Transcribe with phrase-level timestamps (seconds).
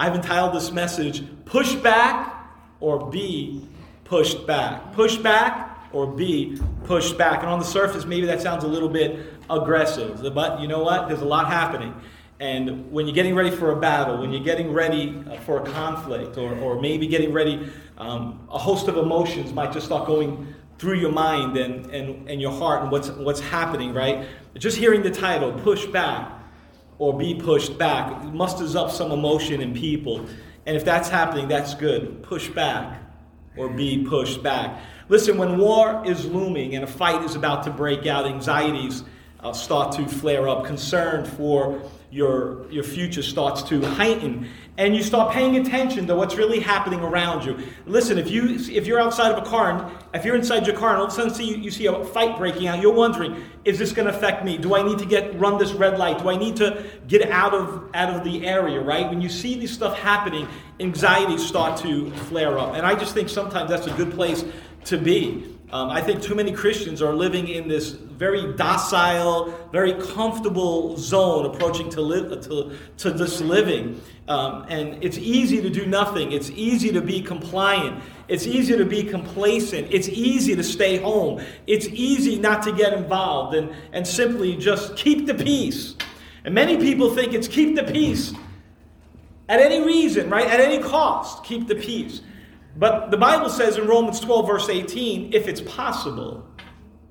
[0.00, 2.34] I've entitled this message, Push Back
[2.80, 3.66] or Be
[4.04, 4.92] Pushed Back.
[4.92, 7.40] Push back or be pushed back.
[7.40, 11.08] And on the surface, maybe that sounds a little bit aggressive, but you know what?
[11.08, 11.94] There's a lot happening.
[12.40, 15.64] And when you're getting ready for a battle, when you're getting ready uh, for a
[15.70, 20.54] conflict, or, or maybe getting ready, um, a host of emotions might just start going
[20.78, 24.26] through your mind and, and, and your heart and what's, what's happening, right?
[24.56, 26.39] Just hearing the title, Push Back
[27.00, 30.26] or Be Pushed Back, It musters up some emotion in people.
[30.66, 32.22] And if that's happening, that's good.
[32.22, 33.02] Push back
[33.56, 34.78] or be pushed back.
[35.08, 39.02] Listen, when war is looming and a fight is about to break out, anxieties
[39.40, 45.02] uh, start to flare up, concern for your, your future starts to heighten and you
[45.02, 47.56] start paying attention to what's really happening around you.
[47.86, 50.90] Listen, if you if you're outside of a car and if you're inside your car
[50.90, 53.78] and all of a sudden see you, see a fight breaking out, you're wondering, is
[53.78, 54.56] this going to affect me?
[54.56, 56.18] Do I need to get run this red light?
[56.18, 58.80] Do I need to get out of out of the area?
[58.80, 59.08] Right?
[59.08, 60.48] When you see this stuff happening,
[60.80, 64.44] anxieties start to flare up, and I just think sometimes that's a good place
[64.86, 65.59] to be.
[65.72, 71.46] Um, I think too many Christians are living in this very docile, very comfortable zone,
[71.46, 74.00] approaching to, live, to, to this living.
[74.26, 76.32] Um, and it's easy to do nothing.
[76.32, 78.02] It's easy to be compliant.
[78.26, 79.86] It's easy to be complacent.
[79.90, 81.40] It's easy to stay home.
[81.68, 85.94] It's easy not to get involved and, and simply just keep the peace.
[86.44, 88.32] And many people think it's keep the peace
[89.48, 90.46] at any reason, right?
[90.46, 92.22] At any cost, keep the peace.
[92.76, 96.46] But the Bible says in Romans 12, verse 18, if it's possible,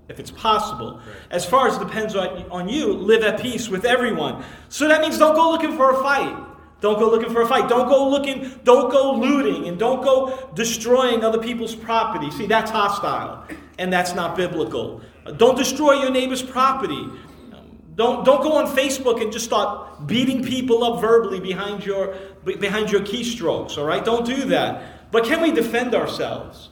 [0.08, 3.86] if it's possible, as far as it depends on, on you, live at peace with
[3.86, 4.44] everyone.
[4.70, 6.46] So that means don't go looking for a fight.
[6.82, 7.68] Don't go looking for a fight.
[7.68, 12.32] Don't go looking, don't go looting, and don't go destroying other people's property.
[12.32, 13.46] See, that's hostile,
[13.78, 15.02] and that's not biblical.
[15.38, 17.06] Don't destroy your neighbor's property.
[17.96, 22.16] Don't, don't go on Facebook and just start beating people up verbally behind your,
[22.46, 24.06] behind your keystrokes, all right?
[24.06, 24.99] Don't do that.
[25.12, 26.70] But can we defend ourselves?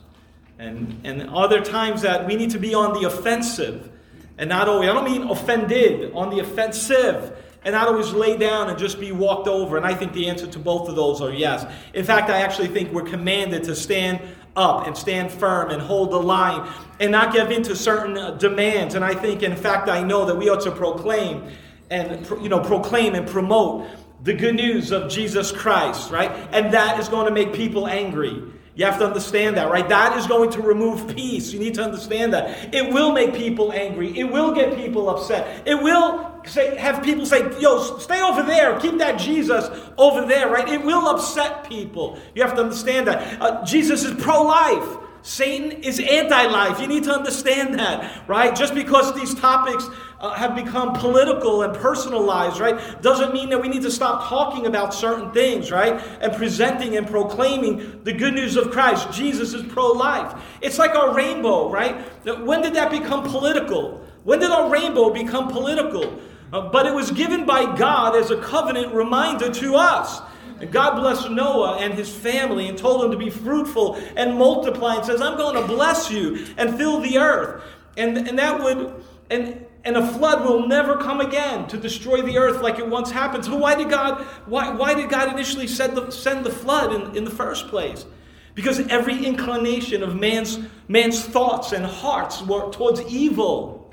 [0.60, 3.92] And, and are there times that we need to be on the offensive
[4.38, 8.70] and not always, I don't mean offended, on the offensive and not always lay down
[8.70, 9.78] and just be walked over?
[9.78, 11.66] And I think the answer to both of those are yes.
[11.94, 14.22] In fact, I actually think we're commanded to stand
[14.56, 16.68] up and stand firm and hold the line
[17.00, 18.96] and not give in to certain uh, demands.
[18.96, 21.48] And I think, in fact, I know that we ought to proclaim
[21.90, 23.88] and you know proclaim and promote
[24.24, 26.32] the good news of Jesus Christ, right?
[26.52, 28.42] And that is going to make people angry.
[28.76, 29.90] You have to understand that, right?
[29.90, 31.52] That is going to remove peace.
[31.52, 32.74] You need to understand that.
[32.76, 34.18] It will make people angry.
[34.18, 35.68] It will get people upset.
[35.68, 38.80] It will say, have people say, yo, stay over there.
[38.80, 39.68] Keep that Jesus
[39.98, 40.70] over there, right?
[40.70, 42.20] It will upset people.
[42.36, 43.42] You have to understand that.
[43.42, 44.98] Uh, Jesus is pro life.
[45.22, 46.80] Satan is anti life.
[46.80, 48.56] You need to understand that, right?
[48.56, 49.88] Just because these topics
[50.20, 54.66] uh, have become political and personalized, right, doesn't mean that we need to stop talking
[54.66, 59.12] about certain things, right, and presenting and proclaiming the good news of Christ.
[59.12, 60.42] Jesus is pro life.
[60.62, 61.96] It's like our rainbow, right?
[62.26, 64.06] When did that become political?
[64.24, 66.20] When did our rainbow become political?
[66.52, 70.22] Uh, but it was given by God as a covenant reminder to us.
[70.60, 74.96] And God blessed Noah and his family and told him to be fruitful and multiply
[74.96, 77.64] and says, I'm going to bless you and fill the earth.
[77.96, 82.38] And, and that would, and and a flood will never come again to destroy the
[82.38, 83.46] earth like it once happened.
[83.46, 87.16] So why did God, why, why did God initially send the, send the flood in,
[87.16, 88.06] in the first place?
[88.54, 90.60] Because every inclination of man's,
[90.90, 93.90] man's thoughts and hearts were towards evil.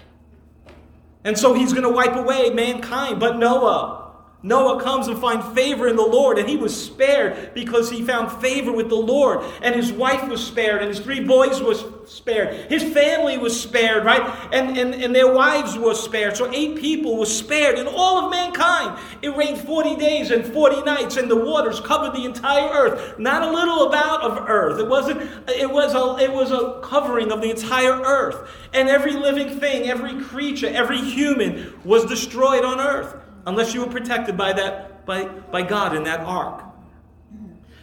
[1.23, 3.21] And so he's going to wipe away mankind.
[3.21, 4.04] But Noah,
[4.45, 8.31] Noah comes and finds favor in the Lord, and he was spared because he found
[8.43, 9.43] favor with the Lord.
[9.63, 11.75] And his wife was spared, and his three boys were
[12.07, 12.71] spared.
[12.71, 14.21] His family was spared, right?
[14.53, 16.37] And, and, and their wives were spared.
[16.37, 18.99] So eight people were spared in all of mankind.
[19.23, 23.19] It rained 40 days and 40 nights, and the waters covered the entire earth.
[23.19, 24.79] Not a little about of earth.
[24.79, 28.47] It wasn't, it was a, it was a covering of the entire earth.
[28.75, 33.91] And every living thing, every creature, every human was destroyed on earth unless you were
[33.91, 36.65] protected by that by, by God in that ark.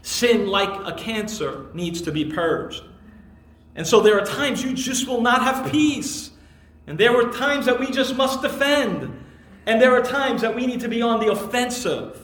[0.02, 2.84] Sin, like a cancer, needs to be purged.
[3.76, 6.32] And so there are times you just will not have peace.
[6.88, 9.24] And there are times that we just must defend.
[9.66, 12.21] And there are times that we need to be on the offensive.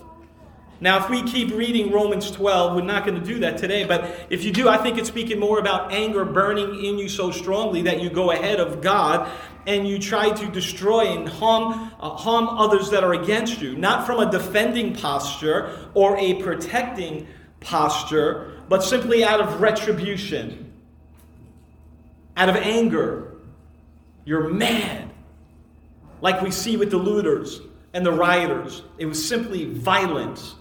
[0.79, 4.27] Now, if we keep reading Romans 12, we're not going to do that today, but
[4.29, 7.81] if you do, I think it's speaking more about anger burning in you so strongly
[7.83, 9.27] that you go ahead of God
[9.65, 14.05] and you try to destroy and harm, uh, harm others that are against you, not
[14.05, 17.27] from a defending posture or a protecting
[17.59, 20.71] posture, but simply out of retribution,
[22.35, 23.33] out of anger.
[24.25, 25.09] You're mad,
[26.21, 27.61] like we see with the looters
[27.93, 28.83] and the rioters.
[28.99, 30.53] It was simply violence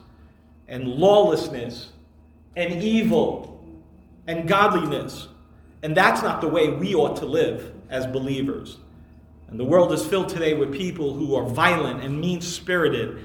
[0.69, 1.91] and lawlessness
[2.57, 3.65] and evil
[4.27, 5.29] and godliness.
[5.83, 8.79] And that's not the way we ought to live as believers.
[9.49, 13.21] And the world is filled today with people who are violent and mean spirited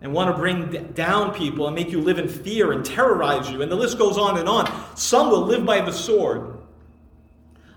[0.00, 3.60] and want to bring down people and make you live in fear and terrorize you.
[3.62, 4.70] And the list goes on and on.
[4.96, 6.58] Some will live by the sword,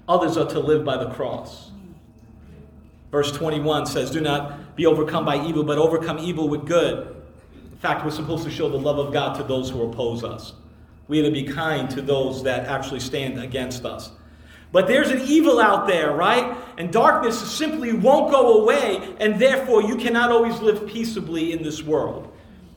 [0.07, 1.71] others are to live by the cross.
[3.11, 7.18] Verse 21 says, Do not be overcome by evil, but overcome evil with good.
[7.79, 10.51] In fact, we're supposed to show the love of God to those who oppose us.
[11.07, 14.11] We are to be kind to those that actually stand against us.
[14.73, 16.57] But there's an evil out there, right?
[16.77, 21.81] And darkness simply won't go away, and therefore you cannot always live peaceably in this
[21.81, 22.29] world.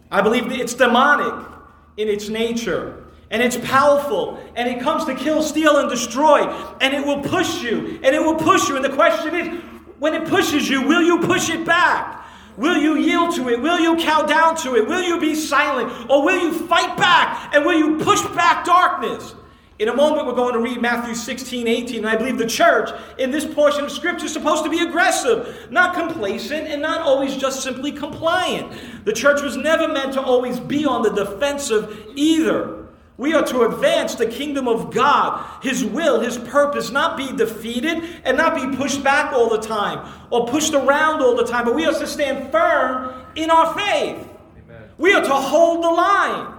[0.08, 1.48] I believe it's demonic
[1.96, 3.02] in its nature,
[3.32, 6.44] and it's powerful, and it comes to kill, steal, and destroy,
[6.80, 8.76] and it will push you, and it will push you.
[8.76, 9.64] And the question is
[9.98, 12.20] when it pushes you, will you push it back?
[12.56, 13.60] Will you yield to it?
[13.60, 14.86] Will you cow down to it?
[14.86, 16.10] Will you be silent?
[16.10, 17.54] Or will you fight back?
[17.54, 19.34] And will you push back darkness?
[19.78, 22.90] In a moment, we're going to read Matthew 16, 18, and I believe the church
[23.18, 27.36] in this portion of Scripture is supposed to be aggressive, not complacent, and not always
[27.36, 28.70] just simply compliant.
[29.04, 32.81] The church was never meant to always be on the defensive either.
[33.18, 38.02] We are to advance the kingdom of God, His will, His purpose, not be defeated
[38.24, 41.74] and not be pushed back all the time or pushed around all the time, but
[41.74, 44.26] we are to stand firm in our faith.
[44.64, 44.82] Amen.
[44.98, 46.58] We are to hold the line.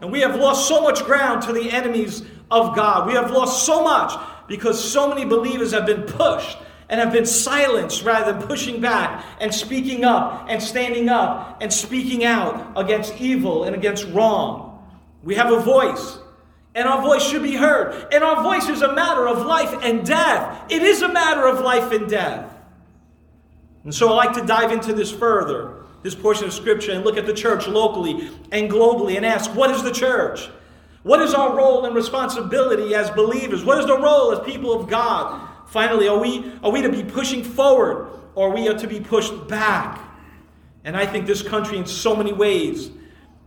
[0.00, 3.06] And we have lost so much ground to the enemies of God.
[3.06, 4.12] We have lost so much
[4.48, 6.58] because so many believers have been pushed
[6.88, 11.72] and have been silenced rather than pushing back and speaking up and standing up and
[11.72, 14.71] speaking out against evil and against wrong.
[15.22, 16.18] We have a voice,
[16.74, 18.08] and our voice should be heard.
[18.12, 20.64] And our voice is a matter of life and death.
[20.70, 22.52] It is a matter of life and death.
[23.84, 27.16] And so I like to dive into this further, this portion of Scripture, and look
[27.16, 30.48] at the church locally and globally and ask what is the church?
[31.02, 33.64] What is our role and responsibility as believers?
[33.64, 35.48] What is the role as people of God?
[35.66, 39.48] Finally, are we, are we to be pushing forward or are we to be pushed
[39.48, 40.00] back?
[40.84, 42.90] And I think this country, in so many ways,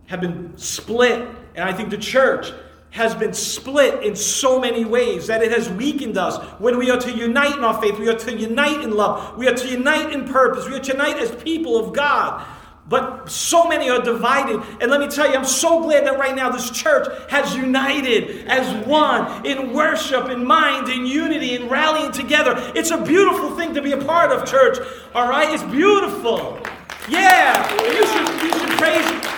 [0.06, 1.26] have been split
[1.56, 2.52] and I think the church
[2.90, 6.38] has been split in so many ways that it has weakened us.
[6.58, 9.48] When we are to unite in our faith, we are to unite in love, we
[9.48, 12.46] are to unite in purpose, we are to unite as people of God.
[12.88, 14.62] But so many are divided.
[14.80, 18.46] And let me tell you, I'm so glad that right now this church has united
[18.46, 22.54] as one in worship, in mind, in unity, in rallying together.
[22.76, 24.78] It's a beautiful thing to be a part of, church.
[25.16, 25.52] All right?
[25.52, 26.60] It's beautiful.
[27.08, 27.68] Yeah.
[27.82, 29.35] You should, you should praise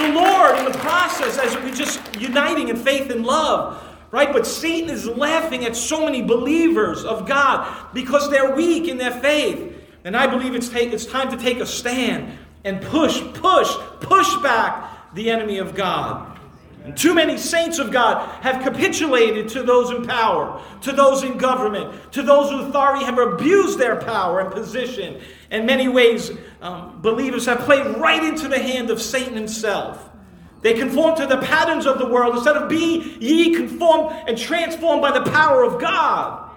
[0.00, 3.86] the Lord in the process as we just uniting in faith and love.
[4.10, 4.32] Right?
[4.32, 9.12] But Satan is laughing at so many believers of God because they're weak in their
[9.12, 9.76] faith.
[10.04, 13.68] And I believe it's, take, it's time to take a stand and push, push,
[14.00, 16.38] push back the enemy of God.
[16.84, 21.36] And too many saints of God have capitulated to those in power, to those in
[21.36, 25.20] government, to those with authority have abused their power and position.
[25.50, 30.08] In many ways, um, believers have played right into the hand of Satan himself.
[30.62, 35.00] They conform to the patterns of the world instead of be ye conformed and transformed
[35.00, 36.50] by the power of God.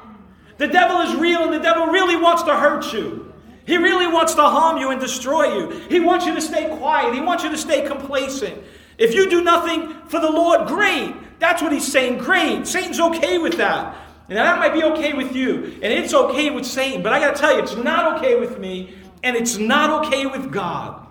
[0.58, 3.34] The devil is real and the devil really wants to hurt you.
[3.66, 5.70] He really wants to harm you and destroy you.
[5.90, 7.14] He wants you to stay quiet.
[7.14, 8.62] He wants you to stay complacent.
[8.98, 11.16] If you do nothing for the Lord, great.
[11.40, 12.20] That's what he's saying.
[12.20, 12.68] Great.
[12.68, 13.96] Satan's okay with that.
[14.30, 15.80] And that might be okay with you.
[15.82, 17.04] And it's okay with Satan.
[17.04, 18.94] But I got to tell you, it's not okay with me.
[19.24, 21.08] And it's not okay with God.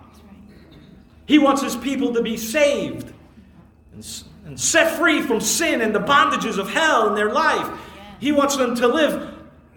[1.26, 3.12] He wants his people to be saved
[3.92, 7.66] and, and set free from sin and the bondages of hell in their life.
[8.20, 9.34] He wants them to live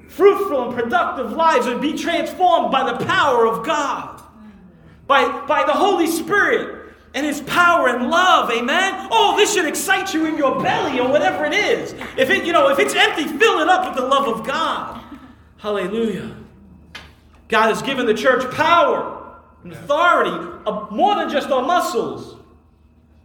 [0.10, 4.22] fruitful and productive lives and be transformed by the power of God,
[5.08, 6.76] by, by the Holy Spirit
[7.14, 11.08] and his power and love amen oh this should excite you in your belly or
[11.08, 14.06] whatever it is if it you know if it's empty fill it up with the
[14.06, 15.02] love of god
[15.58, 16.36] hallelujah
[17.48, 22.38] god has given the church power and authority of more than just our muscles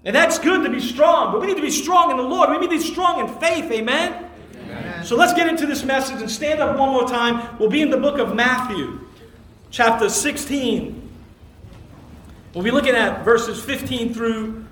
[0.04, 2.50] and that's good to be strong but we need to be strong in the lord
[2.50, 5.04] we need to be strong in faith amen, amen.
[5.04, 7.90] so let's get into this message and stand up one more time we'll be in
[7.90, 9.00] the book of matthew
[9.70, 11.00] chapter 16
[12.54, 14.64] We'll be looking at verses 15 through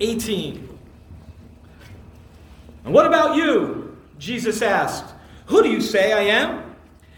[0.00, 0.78] 18.
[2.84, 3.98] And what about you?
[4.18, 5.04] Jesus asked.
[5.46, 6.67] Who do you say I am?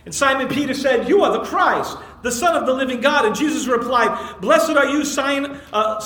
[0.05, 3.27] And Simon Peter said, You are the Christ, the Son of the living God.
[3.27, 6.01] And Jesus replied, Blessed are you, Simon, uh,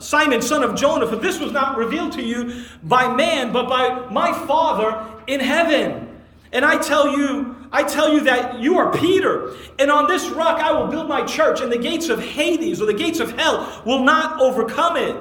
[0.00, 4.08] Simon, son of Jonah, for this was not revealed to you by man, but by
[4.10, 6.10] my Father in heaven.
[6.52, 10.60] And I tell you, I tell you that you are Peter, and on this rock
[10.60, 13.82] I will build my church, and the gates of Hades or the gates of hell
[13.84, 15.16] will not overcome it.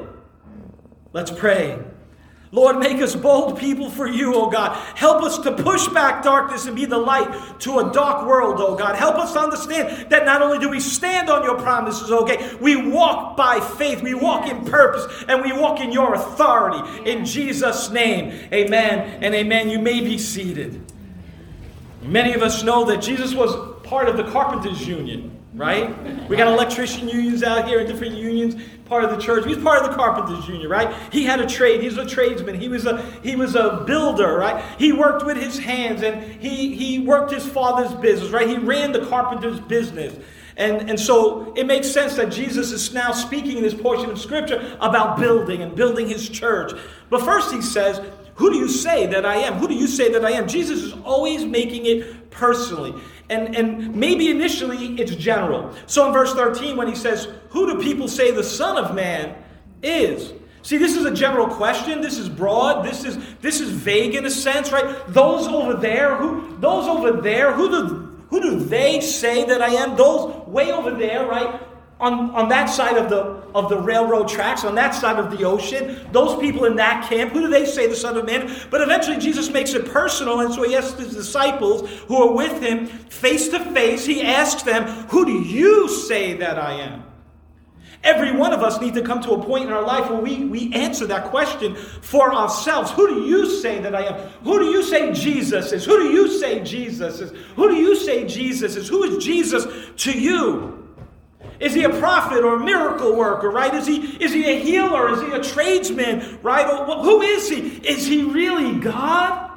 [1.12, 1.80] Let's pray.
[2.54, 4.78] Lord, make us bold people for you, oh God.
[4.96, 8.76] Help us to push back darkness and be the light to a dark world, oh
[8.76, 8.96] God.
[8.96, 12.76] Help us to understand that not only do we stand on your promises, okay, we
[12.76, 17.10] walk by faith, we walk in purpose, and we walk in your authority.
[17.10, 19.72] In Jesus' name, amen and amen.
[19.72, 20.80] You may be seated.
[22.04, 26.28] Many of us know that Jesus was part of the Carpenters Union right?
[26.30, 28.56] We got electrician unions out here and different unions,
[28.94, 29.44] part of the church.
[29.44, 30.94] He's part of the carpenters union, right?
[31.12, 31.82] He had a trade.
[31.82, 32.60] He was a tradesman.
[32.60, 34.64] He was a he was a builder, right?
[34.78, 38.48] He worked with his hands and he he worked his father's business, right?
[38.48, 40.14] He ran the carpenter's business.
[40.58, 44.20] And, and so it makes sense that Jesus is now speaking in this portion of
[44.20, 46.80] scripture about building and building his church.
[47.10, 48.00] But first he says,
[48.36, 49.54] Who do you say that I am?
[49.54, 50.48] Who do you say that I am?
[50.48, 52.94] Jesus is always making it personally.
[53.30, 55.74] And, and maybe initially it's general.
[55.88, 59.36] So in verse 13, when he says, Who do people say the Son of Man
[59.82, 60.34] is?
[60.64, 62.00] See, this is a general question.
[62.00, 62.86] This is broad.
[62.86, 65.06] This is this is vague in a sense, right?
[65.10, 69.70] Those over there, who those over there, who do who do they say that I
[69.76, 69.98] am?
[69.98, 71.62] Those way over there, right?
[72.04, 73.22] On, on that side of the,
[73.56, 77.32] of the railroad tracks, on that side of the ocean, those people in that camp,
[77.32, 78.54] who do they say the Son of Man?
[78.70, 82.62] But eventually Jesus makes it personal, and so he asks his disciples who are with
[82.62, 87.04] him face to face, he asks them, Who do you say that I am?
[88.04, 90.44] Every one of us need to come to a point in our life where we,
[90.44, 92.92] we answer that question for ourselves.
[92.92, 94.30] Who do you say that I am?
[94.44, 95.86] Who do you say Jesus is?
[95.86, 97.32] Who do you say Jesus is?
[97.56, 98.90] Who do you say Jesus is?
[98.90, 99.66] Who is Jesus
[100.04, 100.83] to you?
[101.64, 103.74] Is he a prophet or a miracle worker, right?
[103.74, 105.14] Is he, is he a healer?
[105.14, 106.66] Is he a tradesman, right?
[106.66, 107.78] Who is he?
[107.88, 109.50] Is he really God?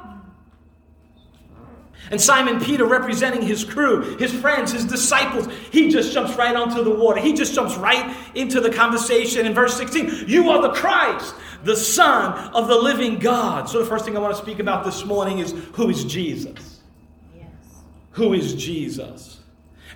[2.09, 6.81] And Simon Peter, representing his crew, his friends, his disciples, he just jumps right onto
[6.81, 7.19] the water.
[7.19, 9.45] He just jumps right into the conversation.
[9.45, 11.35] In verse 16, you are the Christ,
[11.65, 13.67] the Son of the living God.
[13.67, 16.79] So, the first thing I want to speak about this morning is who is Jesus?
[17.35, 17.49] Yes.
[18.11, 19.41] Who is Jesus?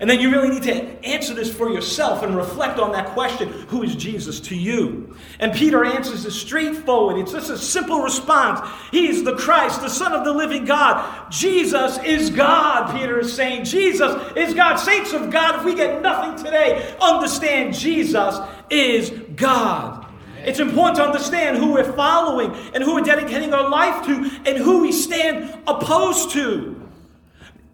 [0.01, 3.49] And then you really need to answer this for yourself and reflect on that question
[3.67, 5.15] who is Jesus to you?
[5.39, 7.19] And Peter answers it straightforward.
[7.19, 8.67] It's just a simple response.
[8.89, 11.31] He is the Christ, the Son of the living God.
[11.31, 13.65] Jesus is God, Peter is saying.
[13.65, 14.77] Jesus is God.
[14.77, 18.39] Saints of God, if we get nothing today, understand Jesus
[18.71, 20.07] is God.
[20.39, 24.57] It's important to understand who we're following and who we're dedicating our life to and
[24.57, 26.90] who we stand opposed to.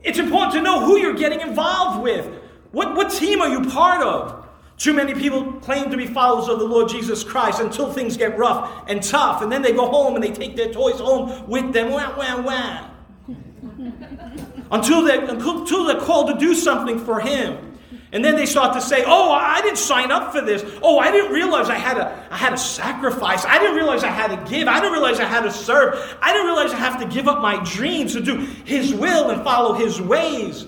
[0.04, 2.26] It's important to know who you're getting involved with.
[2.72, 4.48] What, what team are you part of?
[4.78, 8.38] Too many people claim to be followers of the Lord Jesus Christ until things get
[8.38, 11.74] rough and tough, and then they go home and they take their toys home with
[11.74, 11.92] them.
[11.92, 12.90] Wah, wah, wah.
[14.72, 17.67] until, they, until they're called to do something for Him.
[18.14, 20.64] And then they start to say, "Oh, I didn't sign up for this.
[20.82, 23.44] Oh, I didn't realize I had to I had to sacrifice.
[23.46, 24.68] I didn't realize I had to give.
[24.68, 26.18] I didn't realize I had to serve.
[26.22, 29.44] I didn't realize I have to give up my dreams to do his will and
[29.44, 30.68] follow his ways."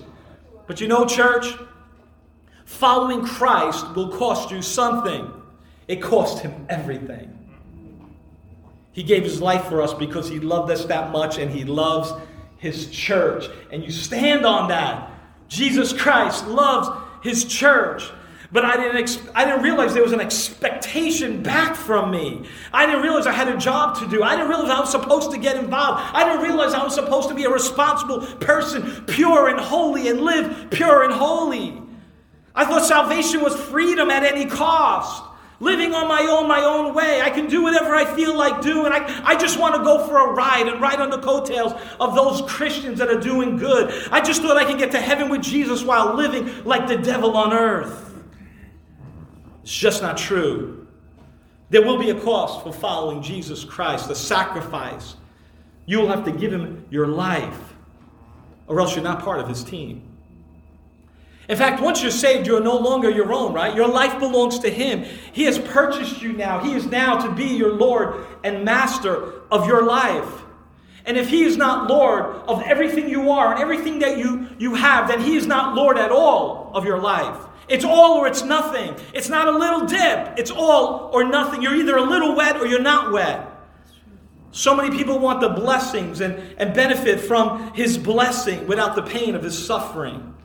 [0.66, 1.46] But you know, church,
[2.66, 5.32] following Christ will cost you something.
[5.88, 7.36] It cost him everything.
[8.92, 12.12] He gave his life for us because he loved us that much and he loves
[12.58, 13.48] his church.
[13.72, 15.10] And you stand on that.
[15.48, 16.88] Jesus Christ loves
[17.22, 18.10] his church.
[18.52, 22.48] But I didn't, ex- I didn't realize there was an expectation back from me.
[22.72, 24.24] I didn't realize I had a job to do.
[24.24, 26.02] I didn't realize I was supposed to get involved.
[26.12, 30.22] I didn't realize I was supposed to be a responsible person, pure and holy, and
[30.22, 31.80] live pure and holy.
[32.52, 35.22] I thought salvation was freedom at any cost
[35.60, 37.20] living on my own, my own way.
[37.20, 38.92] I can do whatever I feel like doing.
[38.92, 42.14] I, I just want to go for a ride and ride on the coattails of
[42.14, 43.92] those Christians that are doing good.
[44.10, 47.36] I just thought I could get to heaven with Jesus while living like the devil
[47.36, 48.10] on earth.
[49.62, 50.88] It's just not true.
[51.68, 55.16] There will be a cost for following Jesus Christ, a sacrifice.
[55.86, 57.74] You will have to give him your life,
[58.66, 60.09] or else you're not part of his team.
[61.50, 63.74] In fact, once you're saved, you're no longer your own, right?
[63.74, 65.04] Your life belongs to Him.
[65.32, 66.60] He has purchased you now.
[66.60, 70.42] He is now to be your Lord and Master of your life.
[71.06, 74.74] And if He is not Lord of everything you are and everything that you, you
[74.76, 77.36] have, then He is not Lord at all of your life.
[77.66, 78.94] It's all or it's nothing.
[79.12, 80.38] It's not a little dip.
[80.38, 81.62] It's all or nothing.
[81.62, 83.44] You're either a little wet or you're not wet.
[84.52, 89.34] So many people want the blessings and, and benefit from His blessing without the pain
[89.34, 90.36] of His suffering.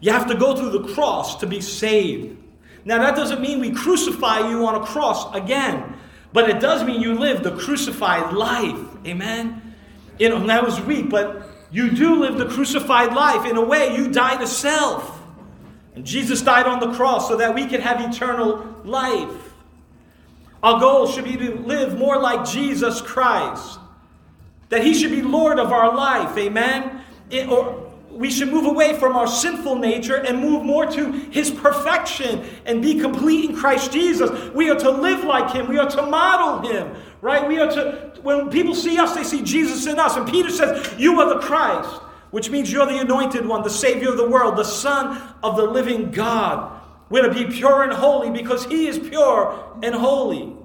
[0.00, 2.36] You have to go through the cross to be saved.
[2.84, 5.96] Now, that doesn't mean we crucify you on a cross again,
[6.32, 8.78] but it does mean you live the crucified life.
[9.04, 9.74] Amen?
[10.18, 13.44] You know, that was weak, but you do live the crucified life.
[13.44, 15.20] In a way, you die to self.
[15.94, 19.54] And Jesus died on the cross so that we can have eternal life.
[20.62, 23.78] Our goal should be to live more like Jesus Christ.
[24.68, 26.36] That he should be Lord of our life.
[26.36, 27.02] Amen?
[27.30, 27.85] It, or
[28.16, 32.80] we should move away from our sinful nature and move more to his perfection and
[32.80, 34.30] be complete in Christ Jesus.
[34.54, 35.68] We are to live like him.
[35.68, 37.46] We are to model him, right?
[37.46, 40.16] We are to, when people see us, they see Jesus in us.
[40.16, 41.90] And Peter says, You are the Christ,
[42.30, 45.64] which means you're the anointed one, the Savior of the world, the Son of the
[45.64, 46.82] living God.
[47.10, 50.56] We're to be pure and holy because he is pure and holy.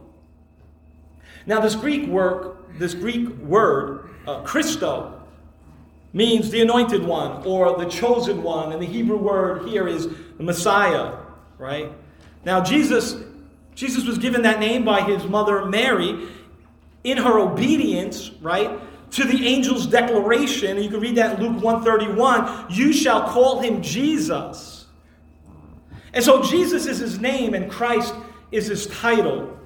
[1.46, 5.21] Now, this Greek word, this Greek word, uh, Christo,
[6.14, 8.72] means the anointed one or the chosen one.
[8.72, 11.16] And the Hebrew word here is the Messiah,
[11.58, 11.92] right?
[12.44, 13.16] Now, Jesus,
[13.76, 16.28] Jesus was given that name by his mother Mary
[17.04, 18.80] in her obedience, right?
[19.12, 23.82] To the angel's declaration, you can read that in Luke 131, you shall call him
[23.82, 24.86] Jesus.
[26.14, 28.14] And so Jesus is his name and Christ
[28.52, 29.58] is his title.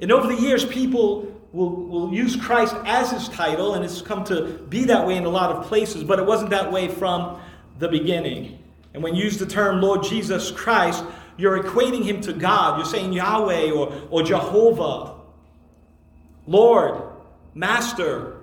[0.00, 4.24] And over the years, people will, will use Christ as his title, and it's come
[4.24, 7.40] to be that way in a lot of places, but it wasn't that way from
[7.78, 8.58] the beginning.
[8.92, 11.02] And when you use the term Lord Jesus Christ,
[11.38, 12.78] you're equating him to God.
[12.78, 15.14] You're saying Yahweh or, or Jehovah.
[16.46, 17.02] Lord,
[17.54, 18.34] Master.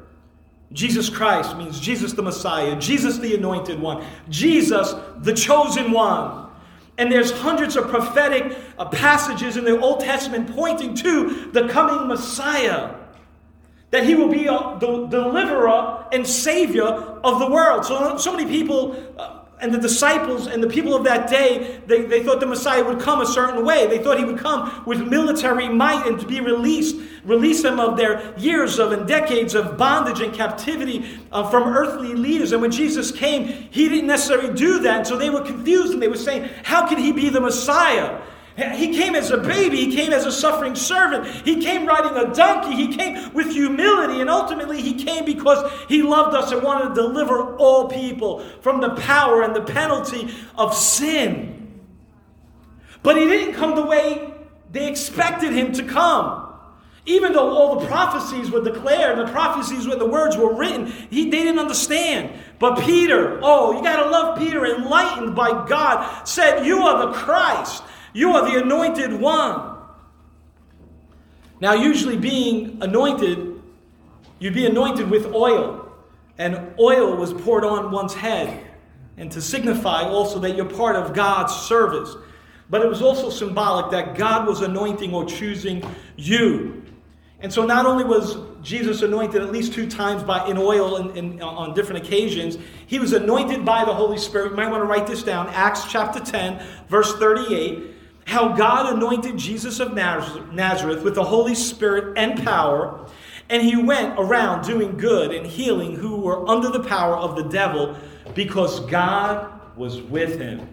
[0.72, 6.50] Jesus Christ means Jesus the Messiah, Jesus the Anointed One, Jesus the Chosen One.
[6.98, 12.08] And there's hundreds of prophetic uh, passages in the Old Testament pointing to the coming
[12.08, 12.96] Messiah
[13.94, 17.86] that he will be the deliverer and savior of the world.
[17.86, 22.02] So, so many people uh, and the disciples and the people of that day, they,
[22.02, 23.86] they thought the Messiah would come a certain way.
[23.86, 27.96] They thought he would come with military might and to be released, release them of
[27.96, 32.52] their years of and decades of bondage and captivity uh, from earthly leaders.
[32.52, 34.98] And when Jesus came, he didn't necessarily do that.
[34.98, 38.20] And so they were confused and they were saying, How can he be the Messiah?
[38.56, 39.78] He came as a baby.
[39.78, 41.26] He came as a suffering servant.
[41.46, 42.76] He came riding a donkey.
[42.76, 44.22] He came with humility.
[44.22, 48.80] And ultimately, he came because he loved us and wanted to deliver all people from
[48.80, 51.82] the power and the penalty of sin.
[53.02, 54.34] But he didn't come the way
[54.72, 56.42] they expected him to come.
[57.06, 61.26] Even though all the prophecies were declared, the prophecies where the words were written, he,
[61.30, 62.32] they didn't understand.
[62.60, 67.14] But Peter, oh, you got to love Peter, enlightened by God, said, You are the
[67.14, 67.84] Christ.
[68.14, 69.74] You are the anointed one.
[71.60, 73.62] Now, usually being anointed,
[74.40, 75.92] you'd be anointed with oil,
[76.38, 78.68] and oil was poured on one's head,
[79.18, 82.16] and to signify also that you're part of God's service.
[82.70, 85.84] But it was also symbolic that God was anointing or choosing
[86.18, 86.84] you.
[87.40, 91.16] And so not only was Jesus anointed at least two times by, in oil in,
[91.18, 94.52] in, uh, on different occasions, he was anointed by the Holy Spirit.
[94.52, 95.50] You might want to write this down.
[95.50, 97.93] Acts chapter 10, verse 38
[98.26, 103.08] how God anointed Jesus of Nazareth with the Holy Spirit and power,
[103.50, 107.44] and he went around doing good and healing who were under the power of the
[107.44, 107.96] devil
[108.34, 110.68] because God was with him.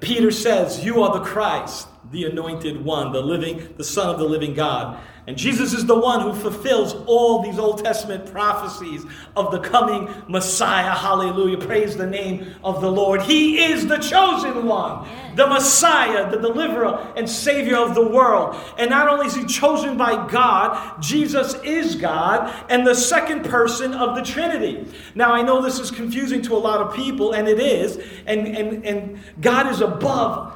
[0.00, 4.24] Peter says, You are the Christ, the anointed one, the living, the Son of the
[4.24, 5.00] living God.
[5.28, 9.04] And Jesus is the one who fulfills all these Old Testament prophecies
[9.36, 10.88] of the coming Messiah.
[10.88, 11.58] Hallelujah.
[11.58, 13.20] Praise the name of the Lord.
[13.20, 18.56] He is the chosen one, the Messiah, the deliverer and Savior of the world.
[18.78, 23.92] And not only is he chosen by God, Jesus is God and the second person
[23.92, 24.90] of the Trinity.
[25.14, 27.98] Now, I know this is confusing to a lot of people, and it is.
[28.24, 30.54] And, and, and God is above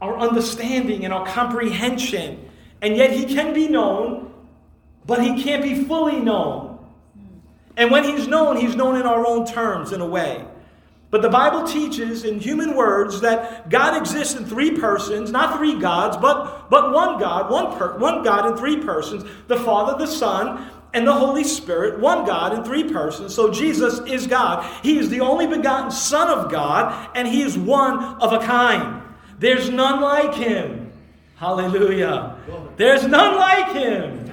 [0.00, 2.45] our understanding and our comprehension.
[2.86, 4.32] And yet he can be known,
[5.06, 6.78] but he can't be fully known.
[7.76, 10.44] And when he's known, he's known in our own terms in a way.
[11.10, 15.80] But the Bible teaches in human words that God exists in three persons, not three
[15.80, 20.06] gods, but, but one God, one, per, one God in three persons the Father, the
[20.06, 23.34] Son, and the Holy Spirit, one God in three persons.
[23.34, 24.64] So Jesus is God.
[24.84, 29.02] He is the only begotten Son of God, and He is one of a kind.
[29.40, 30.85] There's none like Him.
[31.36, 32.36] Hallelujah.
[32.76, 34.30] There's none like him.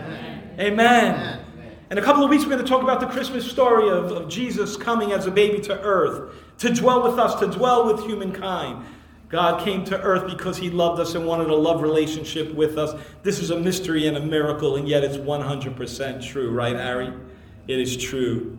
[0.58, 0.60] Amen.
[0.60, 1.46] Amen.
[1.92, 4.30] In a couple of weeks, we're going to talk about the Christmas story of, of
[4.30, 8.86] Jesus coming as a baby to earth, to dwell with us, to dwell with humankind.
[9.28, 13.00] God came to earth because he loved us and wanted a love relationship with us.
[13.22, 17.12] This is a mystery and a miracle, and yet it's 100% true, right, Ari?
[17.68, 18.58] It is true.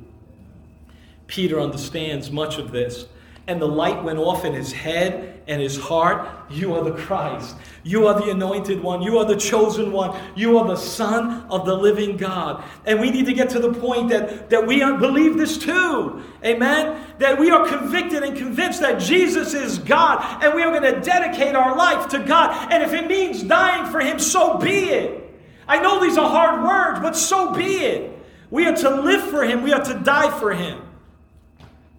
[1.28, 3.07] Peter understands much of this.
[3.46, 7.54] And the light went off in his head and his heart, you are the Christ.
[7.83, 9.02] You are the anointed one.
[9.02, 10.18] You are the chosen one.
[10.35, 12.64] You are the Son of the living God.
[12.87, 16.22] And we need to get to the point that, that we believe this too.
[16.42, 17.07] Amen?
[17.18, 21.00] That we are convicted and convinced that Jesus is God and we are going to
[21.02, 22.72] dedicate our life to God.
[22.72, 25.20] And if it means dying for Him, so be it.
[25.68, 28.18] I know these are hard words, but so be it.
[28.50, 30.83] We are to live for Him, we are to die for Him.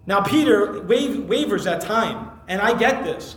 [0.06, 3.36] Now, Peter wavers at time, and I get this.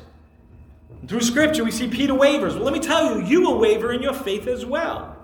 [1.07, 2.55] Through Scripture, we see Peter wavers.
[2.55, 5.17] Well, let me tell you, you will waver in your faith as well.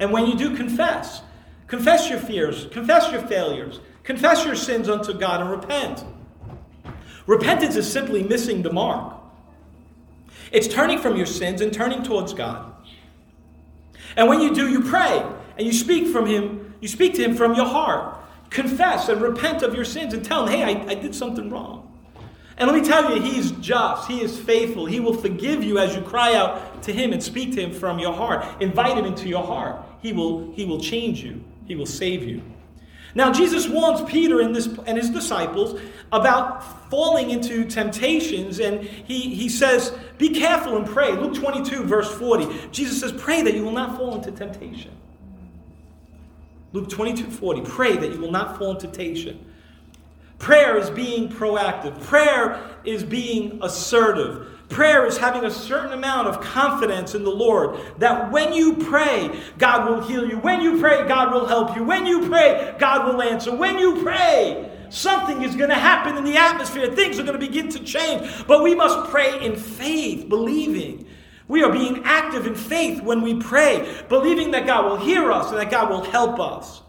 [0.00, 1.22] And when you do confess,
[1.66, 6.04] confess your fears, confess your failures, confess your sins unto God, and repent.
[7.26, 9.14] Repentance is simply missing the mark.
[10.50, 12.72] It's turning from your sins and turning towards God.
[14.16, 15.22] And when you do, you pray
[15.56, 16.74] and you speak from Him.
[16.80, 18.18] You speak to Him from your heart.
[18.50, 21.84] Confess and repent of your sins and tell Him, hey, I, I did something wrong.
[22.56, 24.86] And let me tell you, He's just, He is faithful.
[24.86, 27.98] He will forgive you as you cry out to Him and speak to Him from
[27.98, 28.44] your heart.
[28.60, 29.84] Invite Him into your heart.
[30.00, 32.42] He will, he will change you, He will save you.
[33.14, 35.80] Now, Jesus warns Peter and, this, and his disciples
[36.12, 41.12] about falling into temptations, and he, he says, Be careful and pray.
[41.12, 42.68] Luke 22, verse 40.
[42.70, 44.92] Jesus says, Pray that you will not fall into temptation.
[46.72, 47.62] Luke 22, 40.
[47.62, 49.44] Pray that you will not fall into temptation.
[50.38, 52.00] Prayer is being proactive.
[52.04, 54.46] Prayer is being assertive.
[54.68, 59.40] Prayer is having a certain amount of confidence in the Lord that when you pray,
[59.56, 60.38] God will heal you.
[60.38, 61.82] When you pray, God will help you.
[61.82, 63.54] When you pray, God will answer.
[63.54, 66.94] When you pray, something is going to happen in the atmosphere.
[66.94, 68.30] Things are going to begin to change.
[68.46, 71.06] But we must pray in faith, believing.
[71.48, 75.50] We are being active in faith when we pray, believing that God will hear us
[75.50, 76.82] and that God will help us.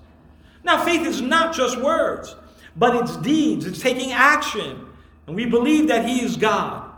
[0.64, 2.36] Now, faith is not just words,
[2.76, 4.86] but it's deeds, it's taking action.
[5.28, 6.92] And we believe that He is God.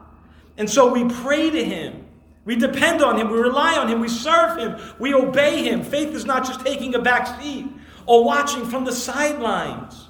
[0.57, 2.05] And so we pray to Him.
[2.45, 3.29] We depend on Him.
[3.29, 3.99] We rely on Him.
[3.99, 4.79] We serve Him.
[4.99, 5.83] We obey Him.
[5.83, 7.67] Faith is not just taking a back seat
[8.07, 10.00] or watching from the sidelines.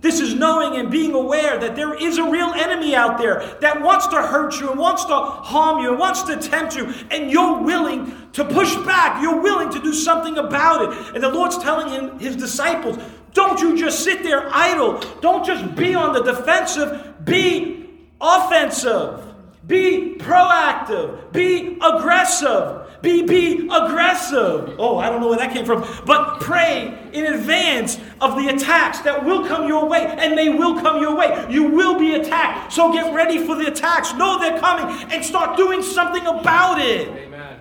[0.00, 3.82] This is knowing and being aware that there is a real enemy out there that
[3.82, 7.30] wants to hurt you and wants to harm you and wants to tempt you, and
[7.30, 9.20] you're willing to push back.
[9.20, 11.14] You're willing to do something about it.
[11.14, 12.96] And the Lord's telling him, his disciples,
[13.34, 15.00] don't you just sit there idle.
[15.20, 17.24] Don't just be on the defensive.
[17.24, 19.24] Be offensive.
[19.68, 21.30] Be proactive.
[21.30, 22.86] Be aggressive.
[23.02, 24.74] Be, be aggressive.
[24.78, 25.86] Oh, I don't know where that came from.
[26.06, 30.80] But pray in advance of the attacks that will come your way, and they will
[30.80, 31.46] come your way.
[31.50, 32.72] You will be attacked.
[32.72, 34.14] So get ready for the attacks.
[34.14, 37.08] Know they're coming and start doing something about it.
[37.08, 37.60] Amen.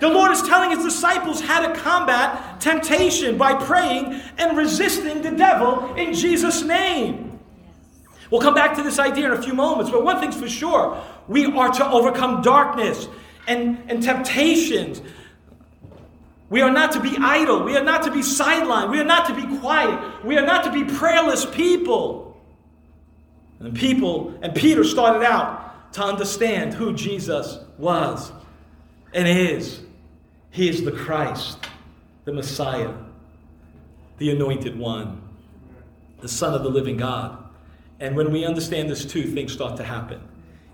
[0.00, 5.30] The Lord is telling his disciples how to combat temptation by praying and resisting the
[5.30, 7.25] devil in Jesus' name.
[8.30, 11.02] We'll come back to this idea in a few moments, but one thing's for sure
[11.28, 13.08] we are to overcome darkness
[13.46, 15.00] and, and temptations.
[16.48, 17.64] We are not to be idle.
[17.64, 18.90] We are not to be sidelined.
[18.90, 20.24] We are not to be quiet.
[20.24, 22.40] We are not to be prayerless people.
[23.58, 28.30] And people, and Peter started out to understand who Jesus was
[29.12, 29.80] and is.
[30.50, 31.58] He is the Christ,
[32.24, 32.92] the Messiah,
[34.18, 35.22] the anointed one,
[36.20, 37.45] the Son of the living God.
[38.00, 40.20] And when we understand this too, things start to happen.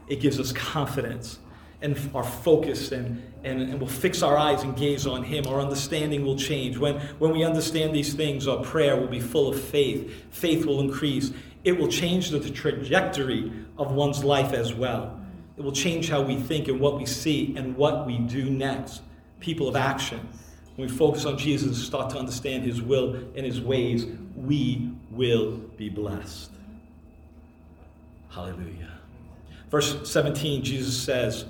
[0.09, 1.39] It gives us confidence
[1.83, 5.47] and our focus and, and, and we'll fix our eyes and gaze on Him.
[5.47, 6.79] Our understanding will change.
[6.79, 10.25] When, when we understand these things, our prayer will be full of faith.
[10.31, 11.33] Faith will increase.
[11.65, 15.21] It will change the trajectory of one's life as well.
[15.57, 19.03] It will change how we think and what we see and what we do next.
[19.41, 20.21] People of action.
[20.77, 24.07] When we focus on Jesus and start to understand His will and His ways,
[24.37, 26.51] we will be blessed.
[28.35, 28.99] Hallelujah.
[29.71, 31.45] Verse 17, Jesus says,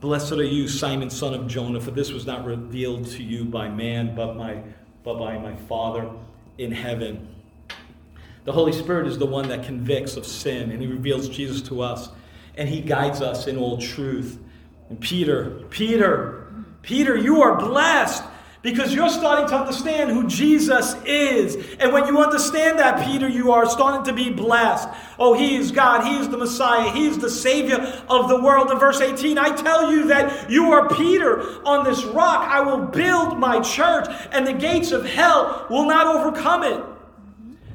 [0.00, 3.68] Blessed are you, Simon, son of Jonah, for this was not revealed to you by
[3.68, 4.60] man, but, my,
[5.04, 6.10] but by my Father
[6.58, 7.28] in heaven.
[8.44, 11.80] The Holy Spirit is the one that convicts of sin, and He reveals Jesus to
[11.80, 12.08] us,
[12.56, 14.38] and He guides us in all truth.
[14.88, 18.24] And Peter, Peter, Peter, you are blessed
[18.62, 21.56] because you're starting to understand who Jesus is.
[21.78, 24.88] And when you understand that, Peter, you are starting to be blessed.
[25.18, 26.06] Oh, He is God.
[26.06, 26.90] He is the Messiah.
[26.90, 28.70] He is the Savior of the world.
[28.70, 31.40] In verse 18, I tell you that you are Peter.
[31.64, 36.06] On this rock I will build my church, and the gates of hell will not
[36.06, 36.84] overcome it.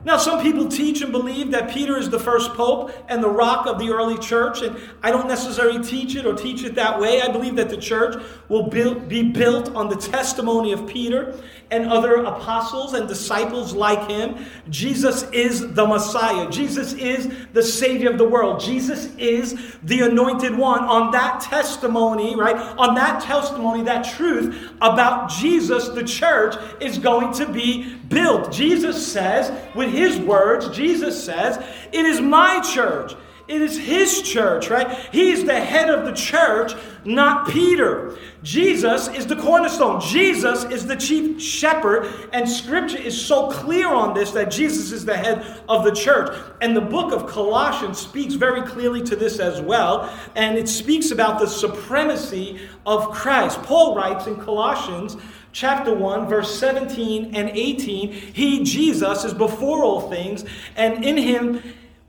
[0.05, 3.65] Now, some people teach and believe that Peter is the first pope and the rock
[3.65, 7.23] of the early church, and I don't necessarily teach it or teach it that way.
[7.23, 11.35] I believe that the church will be built on the testimony of Peter
[11.71, 14.45] and other apostles and disciples like him.
[14.69, 20.57] Jesus is the Messiah, Jesus is the Savior of the world, Jesus is the anointed
[20.57, 20.83] one.
[20.83, 27.33] On that testimony, right, on that testimony, that truth about Jesus, the church is going
[27.33, 28.51] to be built.
[28.51, 31.57] Jesus says, with his words, Jesus says,
[31.91, 33.13] It is my church.
[33.47, 34.89] It is his church, right?
[35.11, 38.17] He's the head of the church, not Peter.
[38.41, 40.01] Jesus is the cornerstone.
[40.01, 42.11] Jesus is the chief shepherd.
[42.33, 46.35] And scripture is so clear on this that Jesus is the head of the church.
[46.61, 50.11] And the book of Colossians speaks very clearly to this as well.
[50.35, 53.61] And it speaks about the supremacy of Christ.
[53.61, 55.17] Paul writes in Colossians
[55.51, 61.61] chapter 1, verse 17 and 18 He, Jesus, is before all things, and in him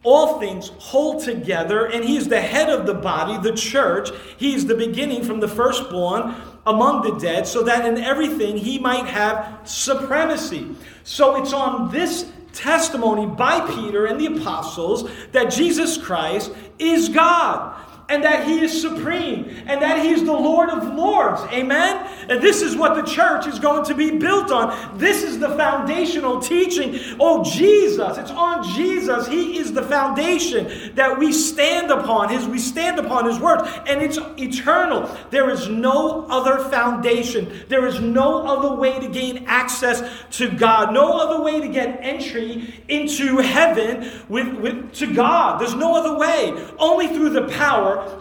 [0.07, 4.11] all things hold together, and he is the head of the body, the church.
[4.39, 8.79] He is the beginning from the firstborn among the dead, so that in everything he
[8.79, 10.75] might have supremacy.
[11.05, 17.77] So it's on this testimony by Peter and the apostles that Jesus Christ is God
[18.09, 21.43] and that He is supreme, and that He is the Lord of Lords.
[21.53, 22.07] Amen?
[22.29, 24.97] And this is what the church is going to be built on.
[24.99, 26.99] This is the foundational teaching.
[27.19, 28.19] Oh, Jesus.
[28.19, 29.27] It's on Jesus.
[29.27, 32.29] He is the foundation that we stand upon.
[32.29, 35.11] His, we stand upon His word, and it's eternal.
[35.31, 37.65] There is no other foundation.
[37.69, 41.99] There is no other way to gain access to God, no other way to get
[42.03, 45.61] entry into heaven with, with to God.
[45.61, 46.53] There's no other way.
[46.79, 47.49] Only through the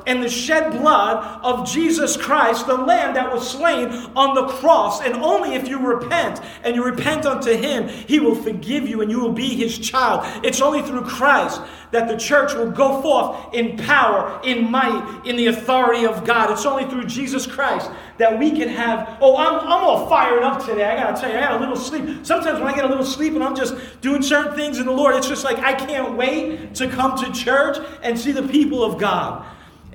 [0.07, 5.01] and the shed blood of Jesus Christ, the Lamb that was slain on the cross.
[5.01, 9.11] And only if you repent and you repent unto Him, He will forgive you and
[9.11, 10.25] you will be His child.
[10.43, 11.61] It's only through Christ
[11.91, 16.51] that the church will go forth in power, in might, in the authority of God.
[16.51, 19.17] It's only through Jesus Christ that we can have.
[19.21, 20.83] Oh, I'm, I'm all fired up today.
[20.83, 22.25] I got to tell you, I got a little sleep.
[22.25, 24.91] Sometimes when I get a little sleep and I'm just doing certain things in the
[24.91, 28.83] Lord, it's just like I can't wait to come to church and see the people
[28.83, 29.45] of God.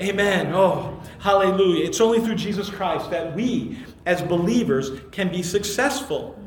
[0.01, 0.53] Amen.
[0.55, 1.85] Oh, hallelujah.
[1.85, 6.39] It's only through Jesus Christ that we, as believers, can be successful.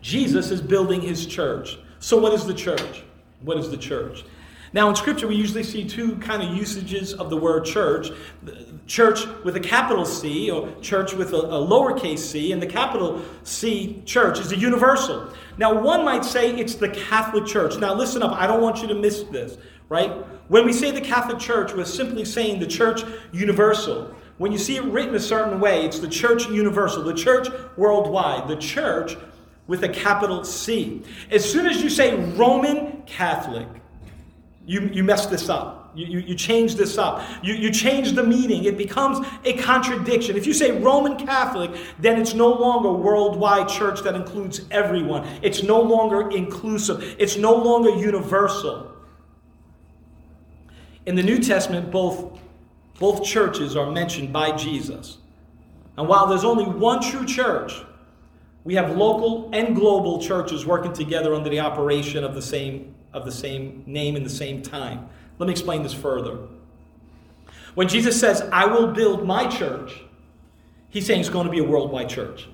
[0.00, 1.78] Jesus is building his church.
[2.00, 3.04] So, what is the church?
[3.42, 4.24] What is the church?
[4.72, 8.10] Now, in Scripture, we usually see two kind of usages of the word church
[8.90, 13.22] church with a capital C, or church with a, a, lowercase c, and the capital
[13.44, 15.32] C church is a universal.
[15.58, 17.78] Now, one might say it's the Catholic Church.
[17.78, 19.58] Now, listen up, I don't want you to miss this,
[19.90, 20.10] right?
[20.48, 24.14] When we say the Catholic Church, we're simply saying the church universal.
[24.38, 28.48] When you see it written a certain way, it's the church universal, the church worldwide,
[28.48, 29.16] the church
[29.66, 31.02] with a capital C.
[31.30, 33.68] As soon as you say Roman Catholic,
[34.64, 35.92] you, you mess this up.
[35.94, 37.20] You, you, you, change this up.
[37.42, 38.64] You, you change the meaning.
[38.64, 40.36] It becomes a contradiction.
[40.36, 45.26] If you say Roman Catholic, then it's no longer worldwide church that includes everyone.
[45.42, 47.16] It's no longer inclusive.
[47.18, 48.99] It's no longer universal.
[51.06, 52.38] In the New Testament, both,
[52.98, 55.18] both churches are mentioned by Jesus.
[55.96, 57.74] And while there's only one true church,
[58.64, 63.24] we have local and global churches working together under the operation of the same, of
[63.24, 65.08] the same name in the same time.
[65.38, 66.38] Let me explain this further.
[67.74, 70.02] When Jesus says, I will build my church,
[70.90, 72.48] he's saying it's going to be a worldwide church.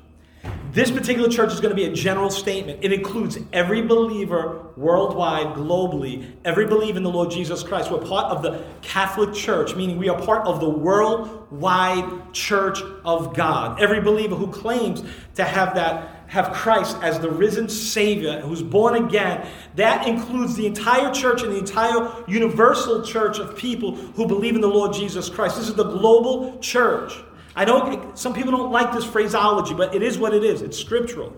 [0.77, 2.81] This particular church is going to be a general statement.
[2.83, 7.91] It includes every believer worldwide, globally, every believer in the Lord Jesus Christ.
[7.91, 13.35] We're part of the Catholic Church, meaning we are part of the worldwide church of
[13.35, 13.81] God.
[13.81, 15.03] Every believer who claims
[15.37, 19.49] to have that have Christ as the risen Savior who's born again.
[19.77, 24.61] That includes the entire church and the entire universal church of people who believe in
[24.61, 25.57] the Lord Jesus Christ.
[25.57, 27.15] This is the global church.
[27.57, 30.61] I know some people don't like this phraseology, but it is what it is.
[30.61, 31.35] It's scriptural.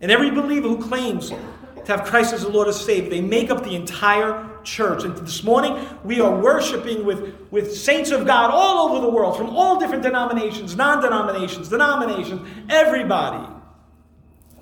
[0.00, 3.50] And every believer who claims to have Christ as the Lord as Savior, they make
[3.50, 5.02] up the entire church.
[5.02, 9.36] And this morning, we are worshiping with, with saints of God all over the world,
[9.36, 13.52] from all different denominations, non denominations, denominations, everybody.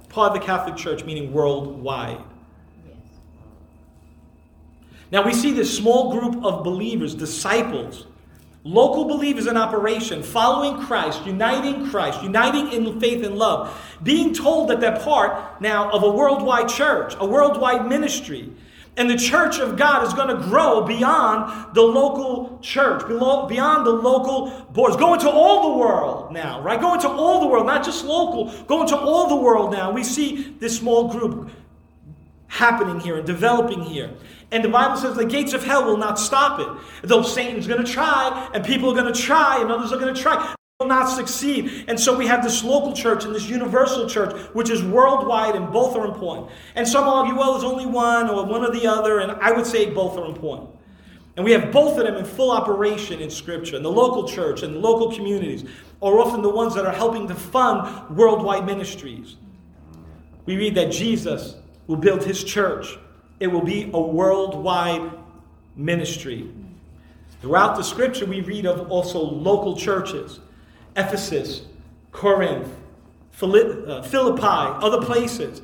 [0.09, 2.23] Part of the Catholic Church, meaning worldwide.
[5.11, 8.07] Now, we see this small group of believers, disciples,
[8.66, 14.70] Local believers in operation, following Christ, uniting Christ, uniting in faith and love, being told
[14.70, 18.50] that they're part now of a worldwide church, a worldwide ministry.
[18.96, 23.90] And the church of God is going to grow beyond the local church, beyond the
[23.90, 26.81] local boards, go into all the world now, right?
[26.81, 29.92] Go into all the world, not just local, go into all the world now.
[29.92, 31.50] We see this small group
[32.55, 34.11] happening here and developing here.
[34.53, 36.69] And the Bible says the gates of hell will not stop it.
[37.09, 40.14] Though Satan's going to try, and people are going to try, and others are going
[40.14, 41.85] to try will not succeed.
[41.88, 45.73] And so we have this local church and this universal church, which is worldwide, and
[45.73, 46.51] both are important.
[46.75, 49.67] And some argue, well, there's only one or one or the other, and I would
[49.67, 50.71] say both are important.
[51.37, 53.75] And we have both of them in full operation in Scripture.
[53.77, 55.64] And the local church and local communities
[56.01, 59.37] are often the ones that are helping to fund worldwide ministries.
[60.47, 62.99] We read that Jesus will build his church,
[63.40, 65.11] it will be a worldwide
[65.77, 66.51] ministry.
[67.40, 70.40] Throughout the Scripture, we read of also local churches
[70.97, 71.66] Ephesus,
[72.12, 72.68] Corinth,
[73.42, 75.61] uh, Philippi, other places.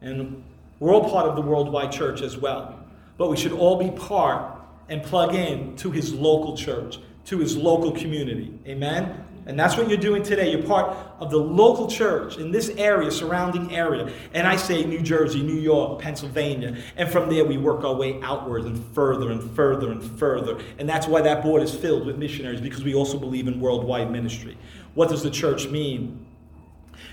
[0.00, 0.42] And
[0.80, 2.80] we're all part of the worldwide church as well.
[3.18, 4.56] But we should all be part
[4.88, 8.58] and plug in to his local church, to his local community.
[8.66, 9.25] Amen?
[9.46, 10.50] And that's what you're doing today.
[10.50, 14.12] You're part of the local church in this area, surrounding area.
[14.34, 16.76] And I say New Jersey, New York, Pennsylvania.
[16.96, 20.58] And from there, we work our way outwards and further and further and further.
[20.78, 24.10] And that's why that board is filled with missionaries, because we also believe in worldwide
[24.10, 24.58] ministry.
[24.94, 26.26] What does the church mean?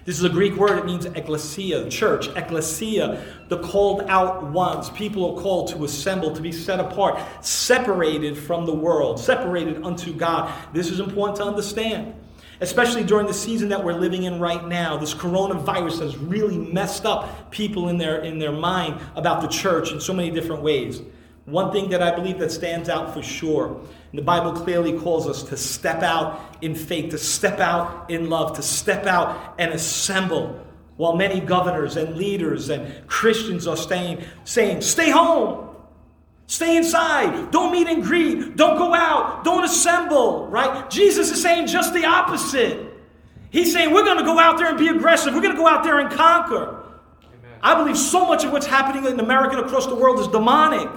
[0.06, 4.89] This is a Greek word, it means ecclesia, church, ecclesia, the called out ones.
[4.89, 10.13] People are called to assemble, to be set apart, separated from the world, separated unto
[10.13, 10.52] God.
[10.74, 12.15] This is important to understand
[12.63, 14.97] especially during the season that we're living in right now.
[14.97, 19.91] This coronavirus has really messed up people in their, in their mind about the church
[19.91, 21.02] in so many different ways.
[21.45, 23.82] One thing that I believe that stands out for sure,
[24.13, 28.56] the Bible clearly calls us to step out in faith, to step out in love,
[28.56, 30.65] to step out and assemble.
[30.95, 35.62] While many governors and leaders and Christians are staying, saying, stay home,
[36.48, 37.52] Stay inside.
[37.52, 38.56] Don't meet and greet.
[38.56, 39.44] Don't go out.
[39.44, 40.90] Don't assemble, right?
[40.90, 42.94] Jesus is saying just the opposite.
[43.50, 45.34] He's saying we're going to go out there and be aggressive.
[45.34, 46.84] We're going to go out there and conquer.
[47.24, 47.60] Amen.
[47.62, 50.90] I believe so much of what's happening in America and across the world is demonic.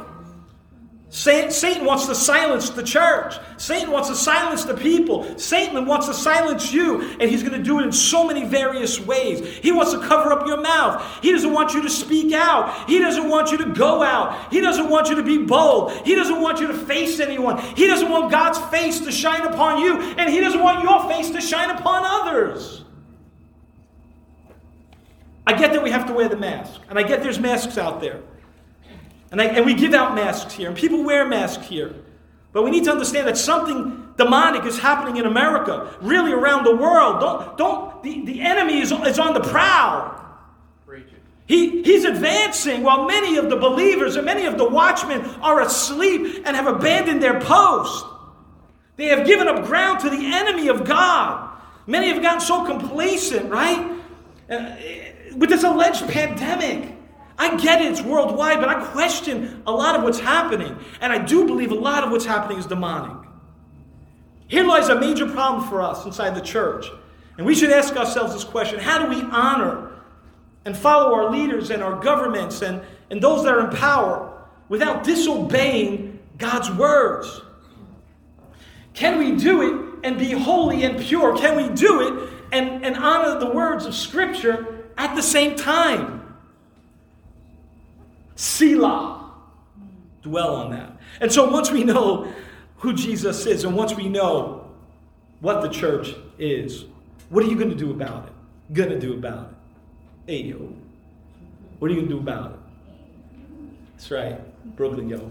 [1.16, 3.36] Satan wants to silence the church.
[3.56, 5.38] Satan wants to silence the people.
[5.38, 9.00] Satan wants to silence you, and he's going to do it in so many various
[9.00, 9.40] ways.
[9.40, 11.02] He wants to cover up your mouth.
[11.22, 12.86] He doesn't want you to speak out.
[12.86, 14.52] He doesn't want you to go out.
[14.52, 15.92] He doesn't want you to be bold.
[16.04, 17.56] He doesn't want you to face anyone.
[17.60, 21.30] He doesn't want God's face to shine upon you, and he doesn't want your face
[21.30, 22.84] to shine upon others.
[25.46, 28.02] I get that we have to wear the mask, and I get there's masks out
[28.02, 28.20] there.
[29.30, 31.94] And, I, and we give out masks here, and people wear masks here.
[32.52, 36.74] But we need to understand that something demonic is happening in America, really around the
[36.74, 37.20] world.
[37.20, 40.16] Don't, don't, the, the enemy is, is on the prowl.
[41.46, 46.42] He, he's advancing while many of the believers and many of the watchmen are asleep
[46.44, 48.04] and have abandoned their post.
[48.96, 51.56] They have given up ground to the enemy of God.
[51.86, 53.92] Many have gotten so complacent, right?
[54.50, 54.74] Uh,
[55.36, 56.95] with this alleged pandemic.
[57.38, 60.78] I get it, it's worldwide, but I question a lot of what's happening.
[61.00, 63.26] And I do believe a lot of what's happening is demonic.
[64.48, 66.86] Here lies a major problem for us inside the church.
[67.36, 69.92] And we should ask ourselves this question How do we honor
[70.64, 74.32] and follow our leaders and our governments and, and those that are in power
[74.68, 77.42] without disobeying God's words?
[78.94, 81.36] Can we do it and be holy and pure?
[81.36, 86.15] Can we do it and, and honor the words of Scripture at the same time?
[88.36, 89.32] Selah.
[90.22, 90.92] Dwell on that.
[91.20, 92.32] And so once we know
[92.76, 94.70] who Jesus is and once we know
[95.40, 96.84] what the church is,
[97.30, 98.74] what are you going to do about it?
[98.74, 100.32] Going to do about it?
[100.32, 100.72] Hey, yo.
[101.78, 102.58] What are you going to do about it?
[103.92, 105.30] That's right, Brooklyn, yo.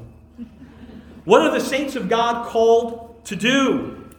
[1.25, 4.09] What are the saints of God called to do?